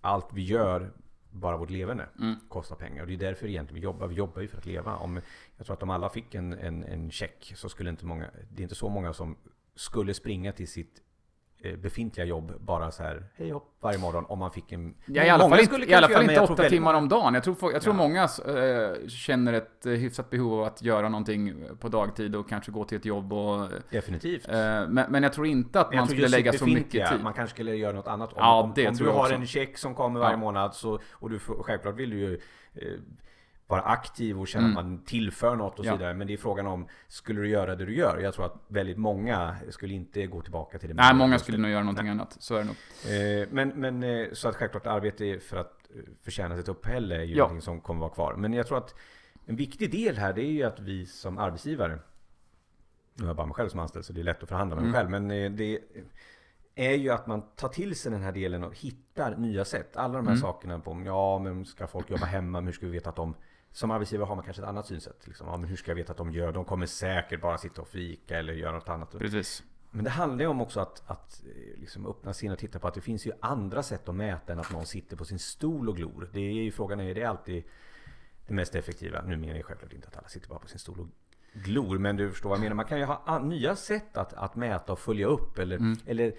[0.00, 0.92] allt vi gör
[1.30, 2.34] bara vårt leverne Mm.
[2.48, 3.02] kostar pengar.
[3.02, 4.06] Och det är därför egentligen vi jobbar.
[4.06, 4.96] Vi jobbar ju för att leva.
[4.96, 5.20] Om,
[5.56, 8.60] jag tror att om alla fick en, en, en check så skulle inte många, det
[8.60, 9.36] är inte så många som
[9.74, 11.02] skulle springa till sitt
[11.82, 14.94] befintliga jobb bara så här hej hopp varje morgon om man fick en...
[15.06, 17.34] Ja, i alla fall skulle inte, i alla fall inte åtta väldigt timmar om dagen.
[17.34, 17.98] Jag tror, jag tror Ja.
[17.98, 22.72] många eh, känner ett eh, hyfsat behov av att göra någonting på dagtid och kanske
[22.72, 23.68] gå till ett jobb och...
[23.90, 24.48] Definitivt.
[24.48, 24.54] Eh,
[24.88, 27.22] men, men jag tror inte att man skulle lägga så mycket tid.
[27.22, 28.32] Man kanske skulle göra något annat.
[28.32, 29.34] Om, Ja, om, det om tror du har också.
[29.34, 32.40] en check som kommer varje månad så, och du får, självklart vill du ju
[32.74, 32.82] eh,
[33.68, 34.76] vara aktiv och känna Mm.
[34.78, 35.96] att man tillför något och så Ja.
[35.96, 36.14] vidare.
[36.14, 38.18] Men det är frågan om, skulle du göra det du gör?
[38.18, 40.94] Jag tror att väldigt många skulle inte gå tillbaka till det.
[40.94, 42.36] Nej, många skulle nog göra någonting annat.
[42.40, 42.76] Så är det nog.
[43.42, 47.22] Eh, Men, men eh, så att självklart arbete för att eh, förtjäna sitt uppehälle är
[47.22, 47.38] ju Ja.
[47.44, 48.34] någonting som kommer vara kvar.
[48.36, 48.94] Men jag tror att
[49.46, 51.98] en viktig del här det är ju att vi som arbetsgivare
[53.14, 54.84] Nu har jag bara mig själv som anställd så det är lätt att förhandla med
[54.84, 54.98] mig Mm.
[55.00, 55.22] själv.
[55.22, 55.78] Men det
[56.74, 59.96] är ju att man tar till sig den här delen och hittar nya sätt.
[59.96, 60.40] Alla de här Mm.
[60.42, 62.58] sakerna på ja men ska folk jobba hemma?
[62.60, 63.34] Men hur ska vi veta att de
[63.72, 65.26] som arbetsgivare har man kanske ett annat synsätt.
[65.26, 65.46] Liksom.
[65.46, 66.52] Ja, men hur ska jag veta att de gör?
[66.52, 69.18] De kommer säkert bara sitta och fika eller göra något annat.
[69.18, 69.62] Precis.
[69.90, 72.88] Men det handlar ju om också att, att eh, liksom öppna sin och titta på
[72.88, 75.88] att det finns ju andra sätt att mäta än att någon sitter på sin stol
[75.88, 76.30] och glor.
[76.32, 77.64] Det är ju frågan är, det alltid
[78.46, 79.22] det mest effektiva?
[79.22, 81.08] Nu menar jag självklart inte att alla sitter bara på sin stol och
[81.52, 82.76] glor, men du förstår vad jag menar.
[82.76, 85.98] Man kan ju ha nya sätt att, att mäta och följa upp eller, Mm.
[86.06, 86.34] eller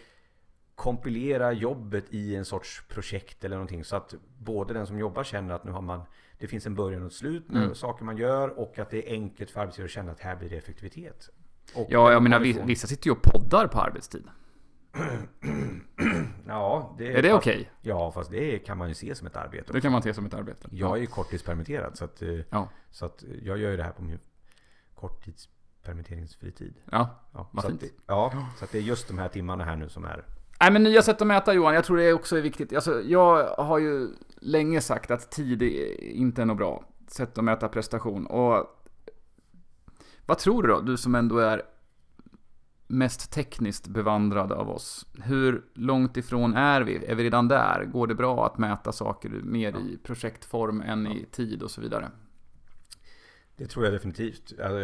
[0.75, 5.53] kompilera jobbet i en sorts projekt eller någonting så att både den som jobbar känner
[5.53, 6.01] att nu har man
[6.39, 7.75] det finns en början och ett slut med Mm.
[7.75, 10.49] saker man gör och att det är enkelt för arbetsgivare att känna att här blir
[10.49, 11.29] det effektivitet.
[11.75, 14.23] Och Ja, jag menar får- vissa sitter ju och poddar på arbetstid.
[16.47, 17.71] Ja, det, Är det fast- okej?
[17.81, 19.73] Ja, fast det kan man ju se som ett arbete.
[19.73, 20.67] Det kan man se som ett arbete.
[20.71, 22.69] Jag är ju korttidspermitterad så att, eh, Ja.
[22.91, 24.19] så att jag gör ju det här på min
[24.95, 26.73] korttidspermitteringsfritid.
[26.91, 27.09] Ja.
[27.33, 27.83] Ja, Vad så fint.
[27.83, 30.25] Att, det- ja, så att det är just de här timmarna här nu som är...
[30.61, 32.73] Nej men nya sätt att mäta Johan, jag tror det också är viktigt.
[32.73, 37.67] Alltså, jag har ju länge sagt att tid inte är något bra sätt att mäta
[37.67, 38.25] prestation.
[38.25, 38.85] Och
[40.25, 41.61] vad tror du då, du som ändå är
[42.87, 45.07] mest tekniskt bevandrad av oss?
[45.23, 47.05] Hur långt ifrån är vi?
[47.05, 47.85] Är vi redan där?
[47.85, 52.11] Går det bra att mäta saker mer i projektform än i tid och så vidare?
[53.55, 54.59] Det tror jag definitivt.
[54.59, 54.79] Alltså,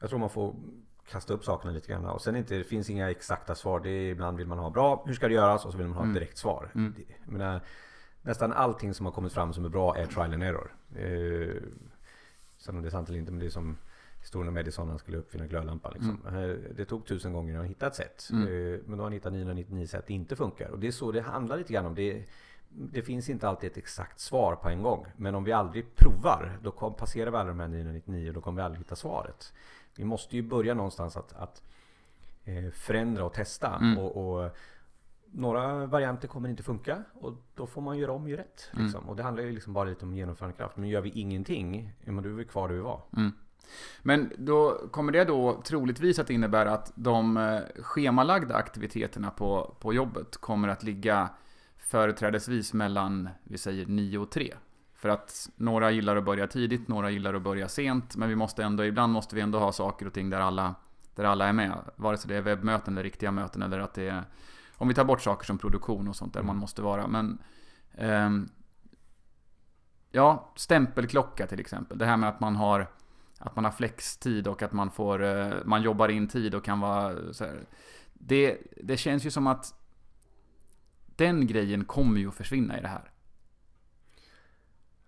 [0.00, 0.56] Jag tror man får
[1.10, 2.04] kasta upp sakerna lite grann.
[2.04, 3.80] Och sen inte, det finns inga exakta svar.
[3.80, 5.64] Det är, ibland vill man ha bra, hur ska det göras?
[5.64, 6.14] Och så vill man ha ett Mm.
[6.14, 6.70] direkt svar.
[6.74, 6.94] Mm.
[6.96, 7.60] Det, menar,
[8.22, 10.74] nästan allting som har kommit fram som är bra är trial and error.
[10.96, 11.62] Eh,
[12.58, 13.76] sen om det är sant eller inte, men det är som
[14.20, 15.92] historien om Edison, han skulle uppfinna glödlampan.
[15.92, 16.20] Liksom.
[16.26, 18.28] Eh, Det tog tusen gånger att hitta ett sätt.
[18.32, 18.42] Mm.
[18.42, 20.68] Eh, men då har han hittat 999 sätt det inte funkar.
[20.68, 21.94] Och det är så det handlar lite grann om.
[21.94, 22.24] Det,
[22.68, 25.06] det finns inte alltid ett exakt svar på en gång.
[25.16, 28.40] Men om vi aldrig provar, då kom, passerar vi alla de här 999 och då
[28.40, 29.52] kommer vi aldrig hitta svaret.
[29.98, 31.62] Vi måste ju börja någonstans att, att
[32.44, 33.76] eh, förändra och testa.
[33.76, 33.98] Mm.
[33.98, 34.56] Och, och
[35.32, 38.70] några varianter kommer inte funka och då får man göra om göra rätt.
[38.72, 38.84] Mm.
[38.84, 39.08] Liksom.
[39.08, 40.76] Och det handlar ju liksom bara lite om genomförandekraft.
[40.76, 43.02] Men gör vi ingenting, ja, men då är vi kvar där vi var.
[43.16, 43.32] Mm.
[44.02, 49.94] Men då kommer det då troligtvis att innebära att de eh, schemalagda aktiviteterna på, på
[49.94, 51.28] jobbet kommer att ligga
[51.76, 54.54] företrädesvis mellan, vi säger 9 och 3.
[54.98, 58.64] För att några gillar att börja tidigt, några gillar att börja sent, men vi måste
[58.64, 60.74] ändå, ibland måste vi ändå ha saker och ting där alla,
[61.14, 61.78] där alla är med.
[61.96, 64.24] Vare sig det är webbmöten eller riktiga möten eller att det är,
[64.76, 66.46] om vi tar bort saker som produktion och sånt där Mm.
[66.46, 67.06] man måste vara.
[67.06, 67.38] Men
[67.94, 68.48] ehm,
[70.10, 71.98] Ja, stämpelklocka till exempel.
[71.98, 72.86] Det här med att man har
[73.38, 76.80] att man har flextid och att man får eh, man jobbar in tid och kan
[76.80, 77.08] vara
[77.40, 77.66] här.
[78.14, 79.74] Det, det känns ju som att
[81.16, 83.10] den grejen kommer ju att försvinna i det här.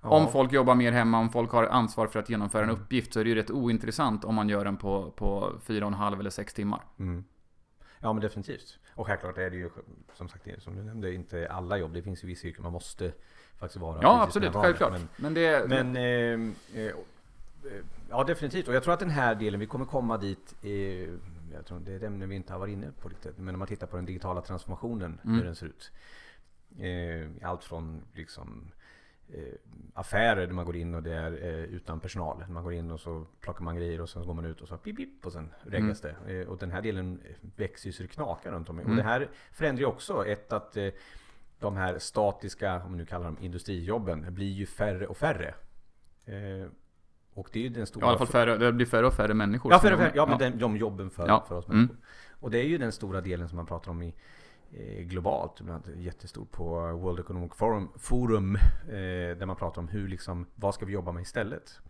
[0.02, 0.08] Ja.
[0.08, 3.20] Om folk jobbar mer hemma, om folk har ansvar för att genomföra en uppgift så
[3.20, 6.20] är det ju rätt ointressant om man gör den på, på fyra och en halv
[6.20, 6.82] eller sex timmar.
[6.98, 7.24] Mm.
[7.98, 8.78] Ja men definitivt.
[8.94, 9.70] Och självklart är det ju
[10.14, 11.92] som sagt som du nämnde inte alla jobb.
[11.94, 13.12] Det finns ju vissa yrken man måste
[13.58, 15.00] faktiskt vara Ja, absolut, självklart.
[15.16, 15.68] Men, det...
[15.68, 16.92] Men, men eh, eh,
[18.10, 18.68] ja definitivt.
[18.68, 20.54] Och jag tror att den här delen, vi kommer komma dit.
[20.62, 20.70] Eh,
[21.52, 23.38] jag tror det är ett ämne vi inte har varit inne på riktigt.
[23.38, 25.36] Men om man tittar på den digitala transformationen, Mm.
[25.36, 25.90] hur den ser ut.
[26.78, 28.79] Eh, allt från liksom eh,
[29.94, 32.44] affärer där man går in och det är eh, utan personal.
[32.48, 34.76] Man går in och så plockar man grejer och sen går man ut och så
[34.76, 36.40] pip, pip och sen reggas det.
[36.40, 37.20] Eh, och den här delen
[37.56, 38.78] växer ju så det knakar runt om.
[38.78, 38.90] Mm.
[38.90, 40.88] Och det här förändrar ju också ett att eh,
[41.58, 45.54] de här statiska, om vi nu kallar dem industrijobben, blir ju färre och färre.
[46.24, 46.68] Eh,
[47.34, 48.04] och det är ju den stora...
[48.06, 49.72] Ja, i alla fall färre, det blir färre och färre människor.
[49.72, 51.44] Ja, färre, färre, ja men Den, de jobben för, Ja.
[51.48, 51.76] för oss Mm.
[51.78, 51.96] människor.
[52.32, 54.14] Och det är ju den stora delen som man pratar om i eh,
[54.98, 60.08] globalt, bland annat jättestort på World Economic Forum, Forum eh, där man pratar om hur
[60.08, 61.80] liksom, vad ska vi jobba med istället?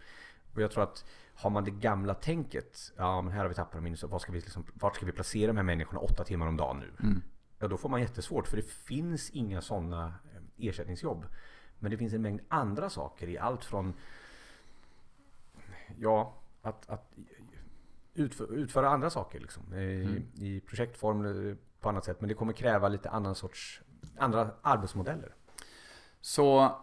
[0.55, 3.73] Och jag tror att har man det gamla tänket, ja men här har vi tappat
[3.73, 6.25] dem in, så vad ska vi liksom, vart ska vi placera de här människorna åtta
[6.25, 7.07] timmar om dagen nu?
[7.07, 7.23] Mm.
[7.59, 10.15] Ja då får man jättesvårt för det finns inga sådana
[10.57, 11.27] ersättningsjobb.
[11.79, 13.95] Men det finns en mängd andra saker i allt från
[15.99, 17.13] ja, att, att
[18.15, 20.23] utföra, andra saker liksom, i, mm.
[20.35, 22.21] i projektform på annat sätt.
[22.21, 23.81] Men det kommer kräva lite annan sorts,
[24.19, 25.35] andra arbetsmodeller.
[26.21, 26.77] Så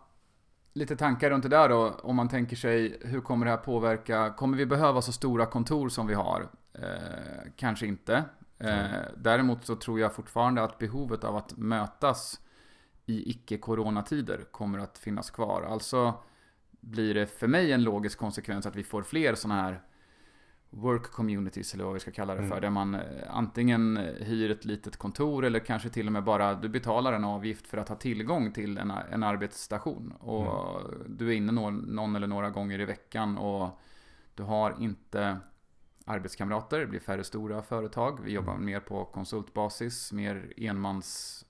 [0.73, 1.99] lite tankar runt det där då.
[2.03, 4.33] Om man tänker sig hur kommer det här påverka?
[4.37, 6.47] Kommer vi behöva så stora kontor som vi har?
[6.73, 8.23] Eh, kanske inte.
[8.59, 9.05] Eh, mm.
[9.17, 12.39] Däremot så tror jag fortfarande att behovet av att mötas
[13.05, 15.67] i icke-coronatider kommer att finnas kvar.
[15.69, 16.13] Alltså
[16.71, 19.81] blir det för mig en logisk konsekvens att vi får fler sådana här
[20.69, 22.57] work communities eller vad vi ska kalla det för.
[22.57, 22.61] Mm.
[22.61, 26.69] Där man eh, antingen hyr ett litet kontor eller kanske till och med bara du
[26.69, 30.11] betalar en avgift för att ha tillgång till en, en arbetsstation.
[30.11, 31.17] Och mm.
[31.17, 33.79] du är inne någon, någon, eller några gånger i veckan och
[34.35, 35.37] du har inte
[36.05, 36.79] arbetskamrater.
[36.79, 38.19] Det blir färre stora företag.
[38.23, 38.65] Vi jobbar mm.
[38.65, 41.45] mer på konsultbasis, mer enmans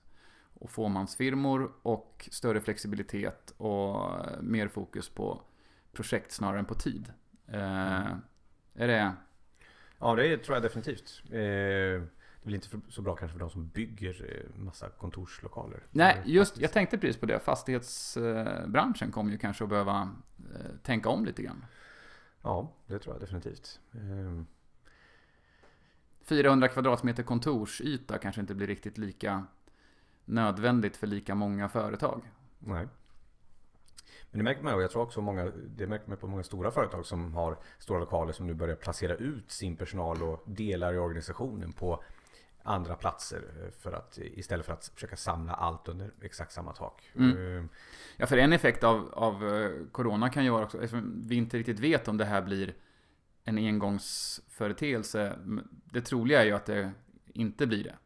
[0.54, 5.42] och fåmansfirmor och större flexibilitet och mer fokus på
[5.92, 7.12] projekt snarare än på tid.
[7.46, 8.18] Eh, mm.
[8.78, 9.12] Är det?
[9.98, 11.22] Ja, det tror jag definitivt.
[11.24, 15.82] Eh, det blir inte så bra kanske för de som bygger eh, massa kontorslokaler.
[15.90, 17.40] Nej, just jag tänkte precis på det.
[17.40, 20.10] Fastighetsbranschen kommer ju kanske att behöva
[20.54, 21.64] eh, tänka om lite grann.
[22.42, 23.80] Ja, det tror jag definitivt.
[26.24, 29.44] 400 kvadratmeter kontorsyta kanske inte blir riktigt lika
[30.24, 32.22] nödvändigt för lika många företag.
[32.58, 32.88] Nej.
[34.30, 36.70] Men det märker man och jag tror också många, det märker man på många stora
[36.70, 40.98] företag som har stora lokaler som nu börjar placera ut sin personal och delar i
[40.98, 42.02] organisationen på
[42.62, 43.42] andra platser
[43.78, 47.10] för att, istället för att försöka samla allt under exakt samma tak.
[47.14, 47.58] Mm.
[47.58, 47.64] Eh,
[48.16, 51.58] ja, för en effekt av, av eh, Corona kan ju vara också, eftersom vi inte
[51.58, 52.74] riktigt vet om det här blir
[53.44, 55.38] en engångsföreteelse.
[55.92, 56.92] Det troliga är ju att det
[57.26, 57.96] inte blir det.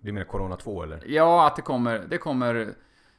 [0.00, 1.02] Du menar Corona 2 eller?
[1.06, 2.74] Ja, att det kommer, det kommer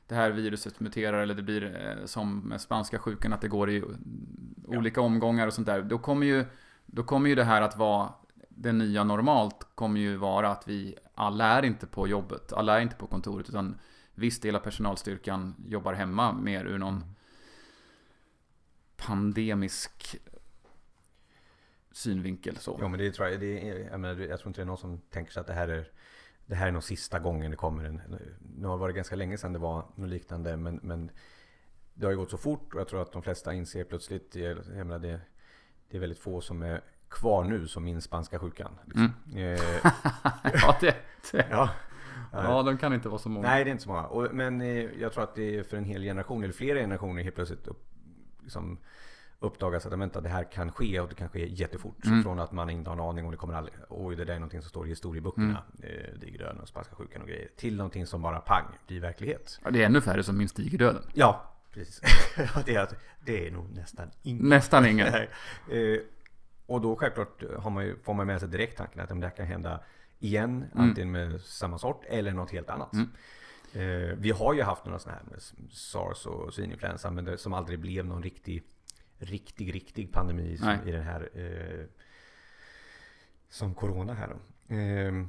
[0.08, 3.70] det här viruset muterar eller det blir eh, som med spanska sjukan att det går
[3.70, 3.84] i
[4.66, 5.06] olika ja.
[5.06, 5.82] omgångar och sånt där.
[5.82, 6.46] Då kommer, ju,
[6.86, 8.14] då kommer ju det här att vara
[8.50, 12.82] det nya normalt kommer ju vara att vi alla är inte på jobbet, alla är
[12.82, 13.80] inte på kontoret utan
[14.14, 17.04] viss del av personalstyrkan jobbar hemma mer ur någon
[18.98, 20.18] pandemisk
[21.92, 22.78] synvinkel så.
[22.82, 24.78] Ja men det tror jag, det är, jag, menar, jag tror inte det är någon
[24.78, 25.88] som tänker sig att det här är
[26.46, 28.02] det här är nog sista gången det kommer en...
[28.58, 31.12] Nu har det varit ganska länge sedan det var något liknande men, men
[31.94, 34.68] det har ju gått så fort och jag tror att de flesta inser plötsligt, jag
[34.68, 35.20] menar det,
[35.90, 38.72] det är väldigt få som är kvar nu som minns spanska sjukan.
[38.86, 39.14] Liksom.
[39.32, 39.54] Mm.
[39.54, 39.62] Eh,
[40.54, 40.96] ja, det,
[41.32, 41.48] det.
[41.52, 41.70] Ja.
[42.32, 43.48] Ja, de kan inte vara så många.
[43.48, 44.06] Nej, det är inte så många.
[44.08, 47.24] Och, men eh, jag tror att det är för en hel generation, eller flera generationer
[47.24, 47.86] helt plötsligt upp,
[48.42, 48.78] liksom,
[49.46, 52.06] uppdagas att vänta, det här kan ske och det kan ske jättefort.
[52.06, 52.24] Mm.
[52.24, 54.40] Från att man inte har en aning om det kommer aldrig, oj det där är
[54.40, 55.64] någonting som står i historieböckerna.
[55.84, 55.92] Mm.
[55.92, 57.50] Eh, digerdöden och spanska sjukan och grejer.
[57.56, 59.60] Till någonting som bara pang blir verklighet.
[59.64, 61.04] Ja, det är ännu färre som minns digerdöden.
[61.14, 62.02] Ja, precis.
[62.66, 62.88] det, är,
[63.26, 64.50] det är nog nästan ingen.
[64.50, 65.08] Nästan ingen.
[65.14, 65.28] eh,
[66.66, 69.36] och då självklart har man ju, får man med sig direkt tanken att det här
[69.36, 69.80] kan hända
[70.20, 70.66] igen.
[70.74, 70.90] Mm.
[70.90, 72.94] Antingen med samma sort eller något helt annat.
[72.94, 73.10] Mm.
[73.76, 77.54] Eh, vi har ju haft några sådana här med SARS och svininfluensa men det, som
[77.54, 78.64] aldrig blev någon riktig
[79.18, 81.86] riktig, riktig pandemi som i den här eh,
[83.50, 84.76] som Corona här då.
[84.76, 85.26] Eh,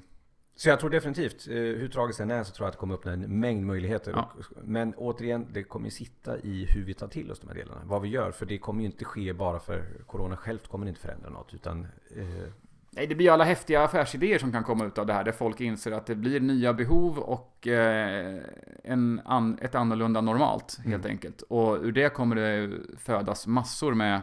[0.59, 2.95] så jag tror definitivt, eh, hur tragiskt den är så tror jag att det kommer
[2.95, 4.13] öppna en mängd möjligheter.
[4.13, 4.31] Ja.
[4.63, 7.81] Men återigen, det kommer sitta i hur vi tar till oss de här delarna.
[7.85, 11.01] Vad vi gör, för det kommer ju inte ske bara för Corona självt kommer inte
[11.01, 11.55] förändra något.
[11.55, 12.53] Utan eh,
[12.97, 15.25] Nej, det blir alla häftiga affärsidéer som kan komma ut av det här.
[15.25, 18.43] Där folk inser att det blir nya behov och eh,
[18.85, 21.11] en an, ett annorlunda normalt helt mm.
[21.11, 21.43] enkelt.
[21.43, 24.21] Och ur det kommer det födas massor med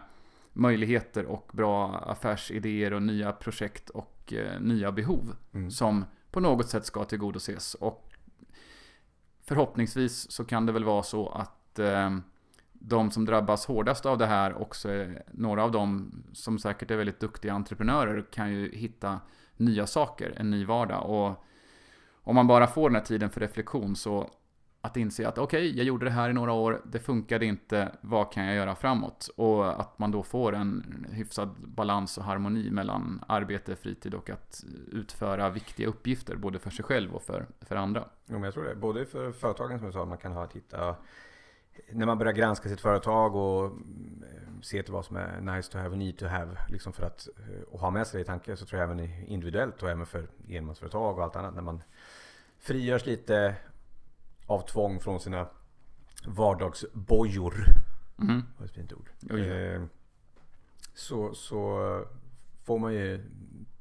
[0.53, 5.35] möjligheter och bra affärsidéer och nya projekt och eh, nya behov.
[5.53, 5.71] Mm.
[5.71, 7.73] Som på något sätt ska tillgodoses.
[7.73, 8.11] Och
[9.41, 12.17] förhoppningsvis så kan det väl vara så att eh,
[12.85, 16.95] de som drabbas hårdast av det här också är några av dem som säkert är
[16.95, 19.19] väldigt duktiga entreprenörer kan ju hitta
[19.57, 21.09] nya saker, en ny vardag.
[21.09, 21.43] Och
[22.23, 24.29] om man bara får den här tiden för reflektion så
[24.81, 27.91] att inse att okej, okay, jag gjorde det här i några år, det funkade inte,
[28.01, 29.29] vad kan jag göra framåt?
[29.35, 34.63] Och att man då får en hyfsad balans och harmoni mellan arbete, fritid och att
[34.91, 38.03] utföra viktiga uppgifter, både för sig själv och för, för andra.
[38.25, 38.75] Jo, men jag tror det.
[38.75, 40.95] Både för företagen som du sa, man kan ha att hitta
[41.91, 45.77] när man börjar granska sitt företag och eh, se till vad som är nice to
[45.77, 46.57] have och need to have.
[46.69, 49.25] Liksom för att eh, och ha med sig det i tanke så tror jag även
[49.27, 51.55] individuellt och även för enmansföretag och allt annat.
[51.55, 51.83] När man
[52.59, 53.55] frigörs lite
[54.45, 55.47] av tvång från sina
[56.25, 57.53] vardagsbojor.
[58.21, 58.35] Mm.
[58.35, 59.09] Det var ett fint ord.
[59.39, 59.83] Eh,
[60.93, 62.05] så, så
[62.63, 63.29] får man ju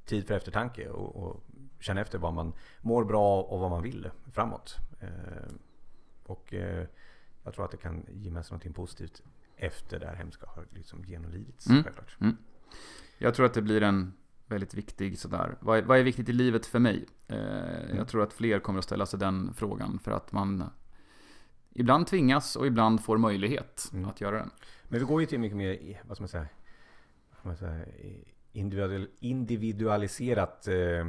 [0.05, 1.45] tid för eftertanke och, och
[1.81, 4.77] känna efter vad man mår bra och vad man vill framåt.
[6.23, 6.87] Och eh,
[7.45, 9.23] jag tror att det kan ge med sig något positivt
[9.57, 11.67] efter det här hemska har liksom genomlidits.
[11.67, 11.83] Mm.
[11.85, 12.17] Självklart.
[13.19, 14.13] Jag tror att det blir en
[14.47, 15.57] väldigt viktig sådär.
[15.61, 17.07] Vad är, vad är viktigt i livet för mig?
[17.29, 17.97] Eh, Mm.
[17.97, 20.65] Jag tror att fler kommer att ställa sig den frågan för att man
[21.71, 24.09] ibland tvingas och ibland får möjlighet Mm.
[24.09, 24.51] att göra den.
[24.89, 26.47] Men vi går ju till mycket mer, vad ska man säga,
[27.31, 27.85] vad ska man säga
[28.53, 31.07] individual, individualiserat eh,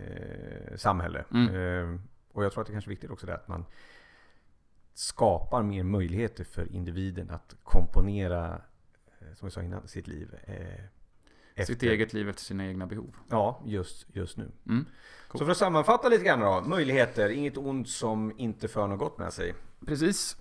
[0.00, 1.24] eh, samhälle.
[1.30, 1.54] Mm.
[1.54, 2.00] Eh,
[2.32, 3.64] och jag tror att det kanske är viktigt också det att man
[4.98, 8.60] skapar mer möjligheter för individen att komponera,
[9.20, 10.34] eh, som vi sa innan, sitt liv.
[10.44, 13.16] Eh, Sitt eget liv efter sina egna behov.
[13.30, 14.50] Ja, just, just nu.
[14.68, 14.86] Mm.
[15.28, 15.38] Cool.
[15.38, 16.60] Så för att sammanfatta lite grann då.
[16.68, 19.54] Möjligheter, inget ont som inte för något gott med sig.
[19.86, 20.36] Precis.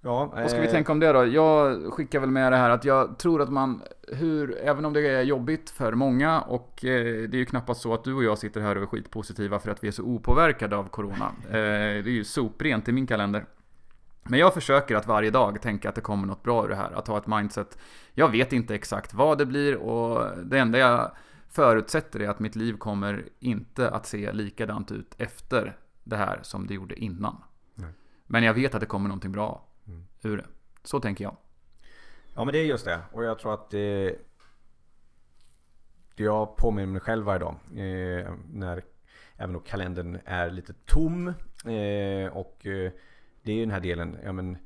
[0.00, 1.26] Ja, Vad ska vi eh, tänka om det då?
[1.26, 5.08] Jag skickar väl med det här att jag tror att man, hur, även om det
[5.08, 8.38] är jobbigt för många och eh, det är ju knappast så att du och jag
[8.38, 11.32] sitter här och är skitpositiva för att vi är så opåverkade av corona.
[11.48, 13.46] Eh, det är ju soprent i min kalender.
[14.22, 16.92] Men jag försöker att varje dag tänka att det kommer något bra ur det här.
[16.92, 17.78] Att ha ett mindset.
[18.14, 21.10] Jag vet inte exakt vad det blir och det enda jag
[21.48, 26.66] förutsätter är att mitt liv kommer inte att se likadant ut efter det här som
[26.66, 27.36] det gjorde innan.
[27.74, 27.90] Nej.
[28.26, 29.67] Men jag vet att det kommer någonting bra.
[30.22, 30.46] Ur det.
[30.84, 31.36] Så tänker jag.
[32.34, 33.00] Ja men det är just det.
[33.12, 34.16] Och jag tror att det...
[36.16, 37.54] det jag påminner mig själv varje dag.
[37.70, 38.82] Eh, när
[39.36, 41.28] även då kalendern är lite tom.
[41.64, 42.92] Eh, och eh,
[43.42, 44.18] det är ju den här delen.
[44.24, 44.58] Ja, men,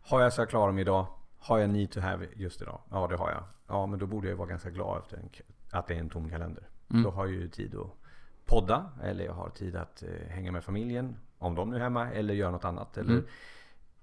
[0.00, 1.06] har jag så jag klarar mig idag?
[1.38, 2.80] Har jag need to have just idag?
[2.90, 3.44] Ja det har jag.
[3.68, 5.30] Ja men då borde jag vara ganska glad efter en,
[5.70, 6.68] att det är en tom kalender.
[6.90, 7.02] Mm.
[7.02, 7.90] Då har jag ju tid att
[8.46, 8.90] podda.
[9.02, 11.16] Eller jag har tid att eh, hänga med familjen.
[11.38, 12.10] Om de nu är hemma.
[12.10, 12.96] Eller göra något annat.
[12.96, 13.24] Eller, Mm.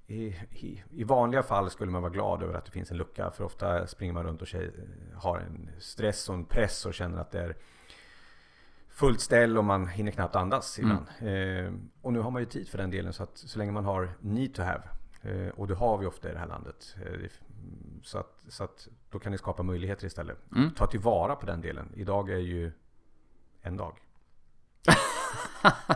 [0.10, 3.32] I, i, I vanliga fall skulle man vara glad över att det finns en lucka
[3.32, 4.72] för ofta springer man runt och tjej,
[5.16, 7.56] har en stress och en press och känner att det är
[8.90, 10.92] fullt ställ och man hinner knappt andas Mm.
[10.92, 11.08] ibland.
[11.68, 13.86] Eh, och nu har man ju tid för den delen så att så länge man
[13.86, 14.84] har need to have
[15.22, 16.96] eh, och det har vi ofta i det här landet.
[17.06, 17.30] Eh,
[18.04, 20.38] så, att, så att då kan ni skapa möjligheter istället.
[20.56, 20.72] Mm.
[20.72, 21.92] Ta tillvara på den delen.
[21.96, 22.72] Idag är ju
[23.62, 23.98] en dag.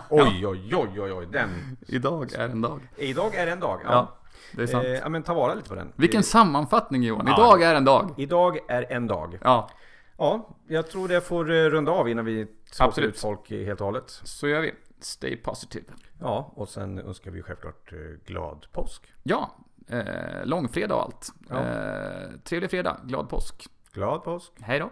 [0.09, 1.25] Oj, oj, oj, oj, oj.
[1.31, 1.77] Den.
[1.87, 2.79] Idag är en dag.
[2.97, 3.79] Idag är en dag.
[3.83, 3.91] Ja.
[3.91, 4.17] Ja,
[4.51, 4.85] det är sant.
[4.85, 5.91] Eh, ja men ta vara lite på den.
[5.95, 7.27] Vilken Det- sammanfattning Johan.
[7.27, 7.33] Ja.
[7.33, 8.13] Idag är en dag.
[8.17, 9.37] Idag är en dag.
[9.43, 9.69] Ja,
[10.17, 12.47] Ja, jag tror det får eh, runda av innan vi
[12.77, 13.09] tar Absolut.
[13.09, 14.09] ut folk eh, helt och hållet.
[14.23, 14.73] så gör vi.
[14.99, 15.85] Stay positive.
[16.21, 19.13] Ja, och sen önskar vi självklart eh, glad påsk.
[19.23, 19.55] Ja,
[19.89, 20.03] eh,
[20.45, 21.29] långfredag och allt.
[21.49, 21.55] Ja.
[21.59, 22.97] Eh, trevlig fredag.
[23.03, 23.67] Glad påsk.
[23.93, 24.51] Glad påsk!
[24.61, 24.89] Hej då.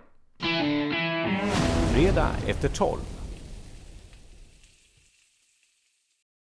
[1.94, 3.00] Fredag efter 12